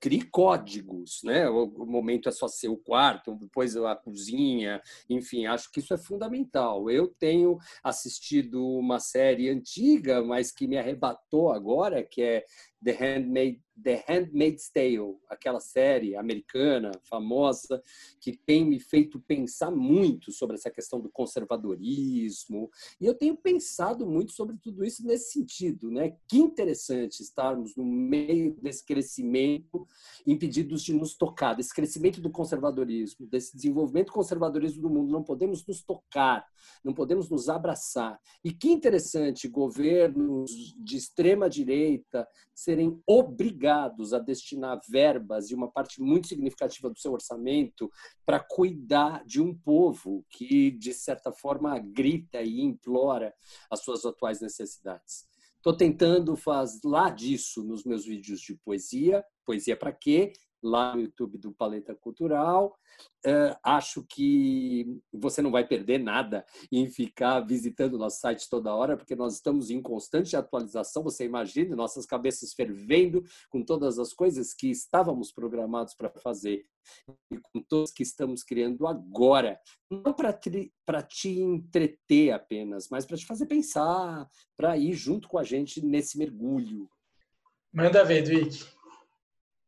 crie 0.00 0.22
códigos, 0.22 1.20
né? 1.24 1.48
O 1.48 1.86
momento 1.86 2.28
é 2.28 2.32
só 2.32 2.48
ser 2.48 2.68
o 2.68 2.76
quarto, 2.76 3.34
depois 3.34 3.76
a 3.76 3.96
cozinha, 3.96 4.80
enfim, 5.08 5.46
acho 5.46 5.70
que 5.70 5.80
isso 5.80 5.92
é 5.92 5.98
fundamental. 5.98 6.90
Eu 6.90 7.08
tenho 7.08 7.58
assistido 7.82 8.64
uma 8.64 9.00
série 9.00 9.48
antiga, 9.48 10.22
mas 10.22 10.52
que 10.52 10.66
me 10.66 10.78
arrebatou 10.78 11.52
agora, 11.52 12.02
que 12.02 12.22
é 12.22 12.44
The 12.84 12.92
Handmaid, 12.92 13.60
The 13.82 14.04
Handmaid's 14.06 14.70
Tale, 14.70 15.16
aquela 15.28 15.58
série 15.58 16.14
americana 16.14 16.92
famosa 17.02 17.82
que 18.20 18.36
tem 18.36 18.64
me 18.64 18.78
feito 18.78 19.18
pensar 19.20 19.70
muito 19.70 20.30
sobre 20.30 20.56
essa 20.56 20.70
questão 20.70 21.00
do 21.00 21.10
conservadorismo. 21.10 22.70
E 23.00 23.06
eu 23.06 23.14
tenho 23.14 23.36
pensado 23.36 24.06
muito 24.06 24.32
sobre 24.32 24.56
tudo 24.58 24.84
isso 24.84 25.04
nesse 25.04 25.32
sentido, 25.32 25.90
né? 25.90 26.16
Que 26.28 26.38
interessante 26.38 27.20
estarmos 27.20 27.74
no 27.74 27.84
meio 27.84 28.54
desse 28.60 28.84
crescimento, 28.84 29.86
impedidos 30.26 30.82
de 30.82 30.92
nos 30.92 31.16
tocar, 31.16 31.54
desse 31.54 31.74
crescimento 31.74 32.20
do 32.20 32.30
conservadorismo, 32.30 33.26
desse 33.26 33.56
desenvolvimento 33.56 34.06
do 34.08 34.12
conservadorismo 34.12 34.82
do 34.82 34.90
mundo. 34.90 35.10
Não 35.10 35.22
podemos 35.22 35.66
nos 35.66 35.82
tocar, 35.82 36.46
não 36.84 36.92
podemos 36.92 37.28
nos 37.28 37.48
abraçar. 37.48 38.20
E 38.44 38.52
que 38.52 38.68
interessante 38.68 39.48
governos 39.48 40.74
de 40.78 40.96
extrema 40.96 41.48
direita 41.48 42.28
serem 42.74 43.00
obrigados 43.06 44.12
a 44.12 44.18
destinar 44.18 44.80
verbas 44.88 45.48
e 45.48 45.54
uma 45.54 45.70
parte 45.70 46.02
muito 46.02 46.26
significativa 46.26 46.90
do 46.90 46.98
seu 46.98 47.12
orçamento 47.12 47.88
para 48.26 48.40
cuidar 48.40 49.24
de 49.24 49.40
um 49.40 49.54
povo 49.54 50.26
que, 50.28 50.72
de 50.72 50.92
certa 50.92 51.30
forma, 51.30 51.78
grita 51.78 52.42
e 52.42 52.60
implora 52.60 53.32
as 53.70 53.80
suas 53.80 54.04
atuais 54.04 54.40
necessidades. 54.40 55.24
Estou 55.56 55.76
tentando 55.76 56.36
falar 56.36 57.14
disso 57.14 57.62
nos 57.62 57.84
meus 57.84 58.04
vídeos 58.04 58.40
de 58.40 58.56
poesia. 58.56 59.24
Poesia 59.46 59.76
para 59.76 59.92
quê? 59.92 60.32
Lá 60.64 60.96
no 60.96 61.02
YouTube 61.02 61.36
do 61.36 61.52
Paleta 61.52 61.94
Cultural. 61.94 62.74
Uh, 63.26 63.56
acho 63.62 64.02
que 64.04 64.98
você 65.12 65.42
não 65.42 65.50
vai 65.50 65.66
perder 65.66 65.98
nada 65.98 66.44
em 66.72 66.88
ficar 66.88 67.40
visitando 67.40 67.94
o 67.94 67.98
nosso 67.98 68.20
site 68.20 68.48
toda 68.48 68.74
hora, 68.74 68.96
porque 68.96 69.14
nós 69.14 69.34
estamos 69.34 69.68
em 69.68 69.82
constante 69.82 70.36
atualização. 70.36 71.02
Você 71.02 71.24
imagina 71.24 71.76
nossas 71.76 72.06
cabeças 72.06 72.54
fervendo 72.54 73.22
com 73.50 73.62
todas 73.62 73.98
as 73.98 74.12
coisas 74.14 74.54
que 74.54 74.70
estávamos 74.70 75.30
programados 75.32 75.94
para 75.94 76.08
fazer 76.08 76.66
e 77.30 77.38
com 77.38 77.60
todos 77.62 77.90
que 77.90 78.02
estamos 78.02 78.42
criando 78.42 78.86
agora. 78.86 79.60
Não 79.90 80.14
para 80.14 81.02
te 81.02 81.40
entreter 81.40 82.30
apenas, 82.32 82.88
mas 82.90 83.04
para 83.04 83.16
te 83.16 83.26
fazer 83.26 83.46
pensar, 83.46 84.28
para 84.56 84.76
ir 84.76 84.94
junto 84.94 85.28
com 85.28 85.38
a 85.38 85.44
gente 85.44 85.84
nesse 85.84 86.16
mergulho. 86.18 86.88
Manda 87.72 88.04
ver, 88.04 88.22
Dwick. 88.22 88.64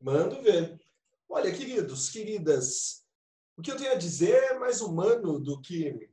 Mando 0.00 0.40
ver. 0.42 0.78
Olha, 1.28 1.52
queridos, 1.52 2.08
queridas, 2.08 3.04
o 3.56 3.62
que 3.62 3.70
eu 3.70 3.76
tenho 3.76 3.92
a 3.92 3.96
dizer 3.96 4.34
é 4.34 4.58
mais 4.58 4.80
humano 4.80 5.38
do 5.38 5.60
que 5.60 6.08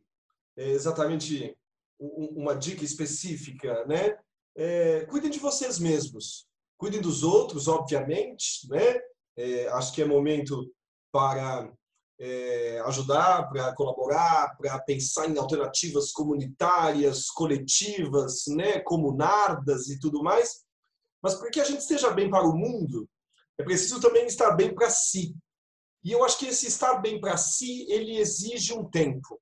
é, 0.57 0.69
exatamente 0.69 1.57
uma 1.99 2.55
dica 2.55 2.83
específica, 2.83 3.85
né? 3.85 4.17
é, 4.55 5.05
cuidem 5.05 5.31
de 5.31 5.39
vocês 5.39 5.79
mesmos. 5.79 6.47
Cuidem 6.77 7.01
dos 7.01 7.23
outros, 7.23 7.67
obviamente, 7.67 8.67
né? 8.69 8.99
É, 9.35 9.67
acho 9.69 9.93
que 9.93 10.01
é 10.01 10.05
momento 10.05 10.71
para 11.11 11.71
é, 12.19 12.79
ajudar, 12.85 13.49
para 13.49 13.73
colaborar, 13.73 14.55
para 14.57 14.79
pensar 14.79 15.27
em 15.27 15.37
alternativas 15.37 16.11
comunitárias, 16.11 17.29
coletivas, 17.29 18.43
né, 18.47 18.79
comunardas 18.79 19.87
e 19.87 19.99
tudo 19.99 20.21
mais. 20.21 20.63
Mas 21.21 21.35
para 21.35 21.49
que 21.49 21.59
a 21.59 21.63
gente 21.63 21.79
esteja 21.79 22.11
bem 22.11 22.29
para 22.29 22.45
o 22.45 22.55
mundo, 22.55 23.09
é 23.57 23.63
preciso 23.63 23.99
também 23.99 24.25
estar 24.25 24.51
bem 24.55 24.73
para 24.73 24.89
si. 24.89 25.35
E 26.03 26.11
eu 26.11 26.23
acho 26.23 26.37
que 26.37 26.47
esse 26.47 26.67
estar 26.67 26.95
bem 26.95 27.19
para 27.19 27.37
si, 27.37 27.85
ele 27.89 28.17
exige 28.17 28.73
um 28.73 28.89
tempo. 28.89 29.39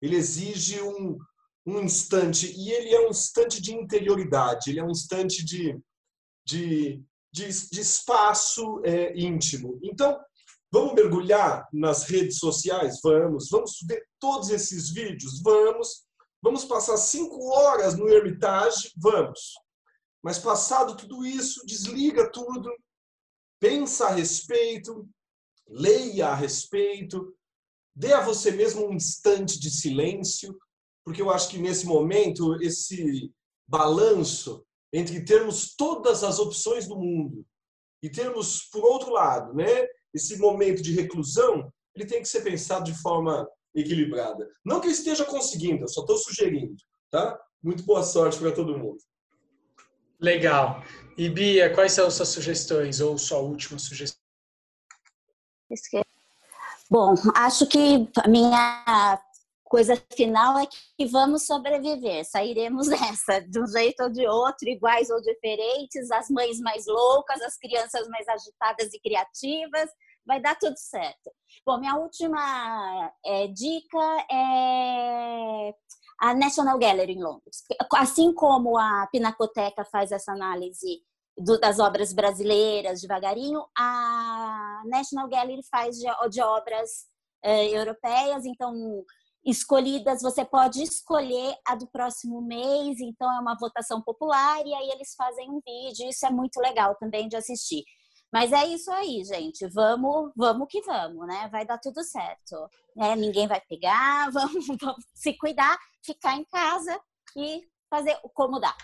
Ele 0.00 0.16
exige 0.16 0.82
um, 0.82 1.16
um 1.64 1.80
instante. 1.80 2.52
E 2.56 2.72
ele 2.72 2.94
é 2.94 3.06
um 3.06 3.10
instante 3.10 3.60
de 3.62 3.72
interioridade. 3.72 4.70
Ele 4.70 4.80
é 4.80 4.84
um 4.84 4.90
instante 4.90 5.44
de, 5.44 5.78
de, 6.44 7.02
de, 7.32 7.48
de 7.70 7.80
espaço 7.80 8.80
é, 8.84 9.16
íntimo. 9.16 9.78
Então, 9.82 10.18
vamos 10.72 10.94
mergulhar 10.94 11.68
nas 11.72 12.04
redes 12.04 12.38
sociais? 12.38 12.98
Vamos. 13.02 13.48
Vamos 13.48 13.76
ver 13.86 14.04
todos 14.18 14.50
esses 14.50 14.90
vídeos? 14.90 15.40
Vamos. 15.40 16.04
Vamos 16.42 16.64
passar 16.64 16.96
cinco 16.96 17.50
horas 17.52 17.96
no 17.96 18.08
Hermitage? 18.08 18.92
Vamos. 18.96 19.52
Mas 20.20 20.38
passado 20.38 20.96
tudo 20.96 21.24
isso, 21.24 21.64
desliga 21.66 22.30
tudo, 22.30 22.72
pensa 23.62 24.06
a 24.06 24.10
respeito, 24.10 25.08
leia 25.68 26.30
a 26.30 26.34
respeito, 26.34 27.32
dê 27.94 28.12
a 28.12 28.20
você 28.20 28.50
mesmo 28.50 28.88
um 28.88 28.92
instante 28.92 29.60
de 29.60 29.70
silêncio, 29.70 30.58
porque 31.04 31.22
eu 31.22 31.30
acho 31.30 31.48
que 31.48 31.58
nesse 31.58 31.86
momento 31.86 32.60
esse 32.60 33.32
balanço 33.68 34.66
entre 34.92 35.24
termos 35.24 35.76
todas 35.76 36.24
as 36.24 36.40
opções 36.40 36.88
do 36.88 36.96
mundo 36.98 37.46
e 38.02 38.10
termos, 38.10 38.64
por 38.64 38.84
outro 38.84 39.12
lado, 39.12 39.54
né, 39.54 39.86
esse 40.12 40.38
momento 40.38 40.82
de 40.82 40.92
reclusão, 40.92 41.72
ele 41.94 42.04
tem 42.04 42.20
que 42.20 42.28
ser 42.28 42.42
pensado 42.42 42.84
de 42.84 43.00
forma 43.00 43.48
equilibrada. 43.72 44.50
Não 44.64 44.80
que 44.80 44.88
eu 44.88 44.92
esteja 44.92 45.24
conseguindo, 45.24 45.84
eu 45.84 45.88
só 45.88 46.00
estou 46.00 46.16
sugerindo, 46.16 46.74
tá? 47.12 47.40
Muito 47.62 47.84
boa 47.84 48.02
sorte 48.02 48.40
para 48.40 48.50
todo 48.50 48.76
mundo. 48.76 48.98
Legal. 50.22 50.84
E 51.18 51.28
Bia, 51.28 51.74
quais 51.74 51.92
são 51.92 52.08
suas 52.10 52.28
sugestões 52.28 53.00
ou 53.00 53.18
sua 53.18 53.38
última 53.38 53.78
sugestão? 53.78 54.22
Bom, 56.88 57.14
acho 57.34 57.66
que 57.66 58.08
a 58.22 58.28
minha 58.28 59.20
coisa 59.64 60.00
final 60.14 60.58
é 60.58 60.66
que 60.96 61.06
vamos 61.06 61.46
sobreviver, 61.46 62.24
sairemos 62.24 62.86
dessa, 62.88 63.40
de 63.40 63.58
um 63.58 63.66
jeito 63.66 64.02
ou 64.04 64.10
de 64.10 64.26
outro, 64.26 64.68
iguais 64.68 65.10
ou 65.10 65.20
diferentes, 65.22 66.10
as 66.10 66.28
mães 66.28 66.60
mais 66.60 66.86
loucas, 66.86 67.40
as 67.42 67.56
crianças 67.56 68.06
mais 68.08 68.28
agitadas 68.28 68.92
e 68.92 69.00
criativas, 69.00 69.90
vai 70.24 70.40
dar 70.40 70.56
tudo 70.56 70.76
certo. 70.76 71.32
Bom, 71.66 71.80
minha 71.80 71.96
última 71.96 73.12
é, 73.24 73.48
dica 73.48 74.26
é 74.30 75.74
a 76.18 76.34
National 76.34 76.78
Gallery 76.78 77.12
em 77.12 77.22
Londres. 77.22 77.64
Assim 77.94 78.32
como 78.32 78.78
a 78.78 79.08
Pinacoteca 79.10 79.84
faz 79.84 80.12
essa 80.12 80.32
análise 80.32 81.02
do, 81.36 81.58
das 81.58 81.78
obras 81.78 82.12
brasileiras 82.12 83.00
devagarinho, 83.00 83.64
a 83.76 84.82
National 84.86 85.28
Gallery 85.28 85.62
faz 85.70 85.96
de, 85.96 86.06
de 86.30 86.42
obras 86.42 87.06
eh, 87.42 87.68
europeias, 87.68 88.44
então 88.44 89.04
escolhidas, 89.44 90.22
você 90.22 90.44
pode 90.44 90.82
escolher 90.82 91.56
a 91.66 91.74
do 91.74 91.86
próximo 91.88 92.40
mês, 92.40 93.00
então 93.00 93.30
é 93.32 93.40
uma 93.40 93.56
votação 93.58 94.00
popular 94.00 94.64
e 94.64 94.74
aí 94.74 94.90
eles 94.90 95.14
fazem 95.16 95.50
um 95.50 95.60
vídeo, 95.66 96.08
isso 96.08 96.24
é 96.24 96.30
muito 96.30 96.60
legal 96.60 96.94
também 96.96 97.28
de 97.28 97.36
assistir. 97.36 97.82
Mas 98.32 98.50
é 98.50 98.64
isso 98.66 98.90
aí, 98.90 99.22
gente. 99.24 99.66
Vamos, 99.68 100.32
vamos 100.34 100.66
que 100.70 100.80
vamos, 100.82 101.26
né? 101.26 101.48
Vai 101.52 101.66
dar 101.66 101.78
tudo 101.78 102.02
certo. 102.02 102.66
Né? 102.96 103.16
Ninguém 103.16 103.46
vai 103.46 103.60
pegar, 103.60 104.30
vamos, 104.32 104.66
vamos 104.66 105.04
se 105.14 105.32
cuidar, 105.34 105.78
ficar 106.04 106.36
em 106.36 106.44
casa 106.44 107.00
e 107.36 107.62
fazer 107.88 108.16
como 108.34 108.60
dá. 108.60 108.74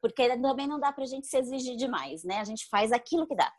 Porque 0.00 0.28
também 0.36 0.66
não 0.66 0.78
dá 0.78 0.92
pra 0.92 1.06
gente 1.06 1.26
se 1.26 1.38
exigir 1.38 1.76
demais, 1.76 2.24
né? 2.24 2.40
A 2.40 2.44
gente 2.44 2.66
faz 2.68 2.92
aquilo 2.92 3.26
que 3.26 3.34
dá. 3.34 3.50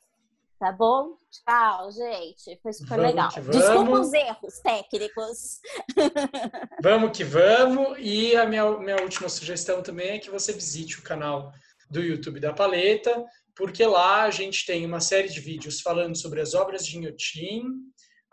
Tá 0.60 0.72
bom? 0.72 1.18
Tchau, 1.30 1.92
gente. 1.92 2.60
Foi 2.62 2.72
super 2.72 2.98
vamos 2.98 3.06
legal. 3.06 3.30
Desculpa 3.30 4.00
os 4.00 4.14
erros 4.14 4.60
técnicos. 4.64 5.60
Vamos 6.82 7.18
que 7.18 7.26
vamos. 7.26 7.98
E 8.00 8.36
a 8.38 8.46
minha, 8.46 8.78
minha 8.78 9.02
última 9.02 9.28
sugestão 9.28 9.84
também 9.84 10.12
é 10.12 10.20
que 10.20 10.30
você 10.30 10.54
visite 10.54 10.98
o 10.98 11.04
canal 11.04 11.52
do 11.90 12.02
YouTube 12.02 12.40
da 12.40 12.54
Paleta, 12.54 13.24
porque 13.56 13.86
lá 13.86 14.24
a 14.24 14.32
gente 14.32 14.66
tem 14.66 14.86
uma 14.86 15.00
série 15.02 15.30
de 15.30 15.40
vídeos 15.40 15.82
falando 15.82 16.16
sobre 16.16 16.42
as 16.42 16.54
obras 16.54 16.86
de 16.86 16.98
Inhotim, 16.98 17.64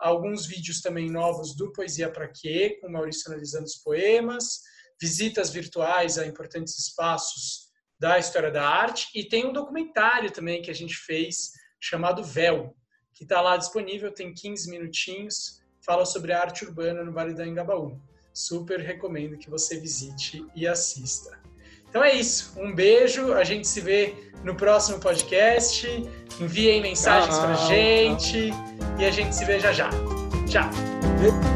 alguns 0.03 0.45
vídeos 0.45 0.81
também 0.81 1.09
novos 1.09 1.55
do 1.55 1.71
Poesia 1.71 2.11
para 2.11 2.27
Quê, 2.27 2.77
com 2.81 2.89
Maurício 2.89 3.31
analisando 3.31 3.63
os 3.63 3.77
poemas, 3.77 4.61
visitas 4.99 5.49
virtuais 5.49 6.17
a 6.17 6.25
importantes 6.27 6.77
espaços 6.77 7.71
da 7.97 8.19
história 8.19 8.51
da 8.51 8.67
arte, 8.67 9.07
e 9.15 9.23
tem 9.23 9.45
um 9.45 9.53
documentário 9.53 10.29
também 10.29 10.61
que 10.61 10.69
a 10.69 10.75
gente 10.75 10.95
fez 10.95 11.51
chamado 11.79 12.21
Véu, 12.21 12.75
que 13.13 13.23
está 13.23 13.39
lá 13.39 13.55
disponível, 13.55 14.11
tem 14.11 14.33
15 14.33 14.69
minutinhos, 14.69 15.61
fala 15.85 16.05
sobre 16.05 16.33
a 16.33 16.41
arte 16.41 16.65
urbana 16.65 17.03
no 17.03 17.13
Vale 17.13 17.33
do 17.33 17.43
Engabaú. 17.43 17.97
Super 18.33 18.79
recomendo 18.81 19.37
que 19.37 19.49
você 19.49 19.79
visite 19.79 20.45
e 20.53 20.67
assista. 20.67 21.42
Então 21.93 22.03
é 22.03 22.15
isso. 22.15 22.53
Um 22.57 22.73
beijo. 22.73 23.33
A 23.33 23.43
gente 23.43 23.67
se 23.67 23.79
vê 23.79 24.15
no 24.43 24.55
próximo 24.55 24.97
podcast. 24.97 25.87
Enviem 26.41 26.81
mensagens 26.81 27.37
para 27.37 27.53
gente 27.53 28.51
e 28.97 29.05
a 29.05 29.11
gente 29.11 29.35
se 29.35 29.45
vê 29.45 29.59
já 29.59 29.71
já. 29.71 29.91
Tchau. 30.49 30.71
Tchau. 30.71 31.52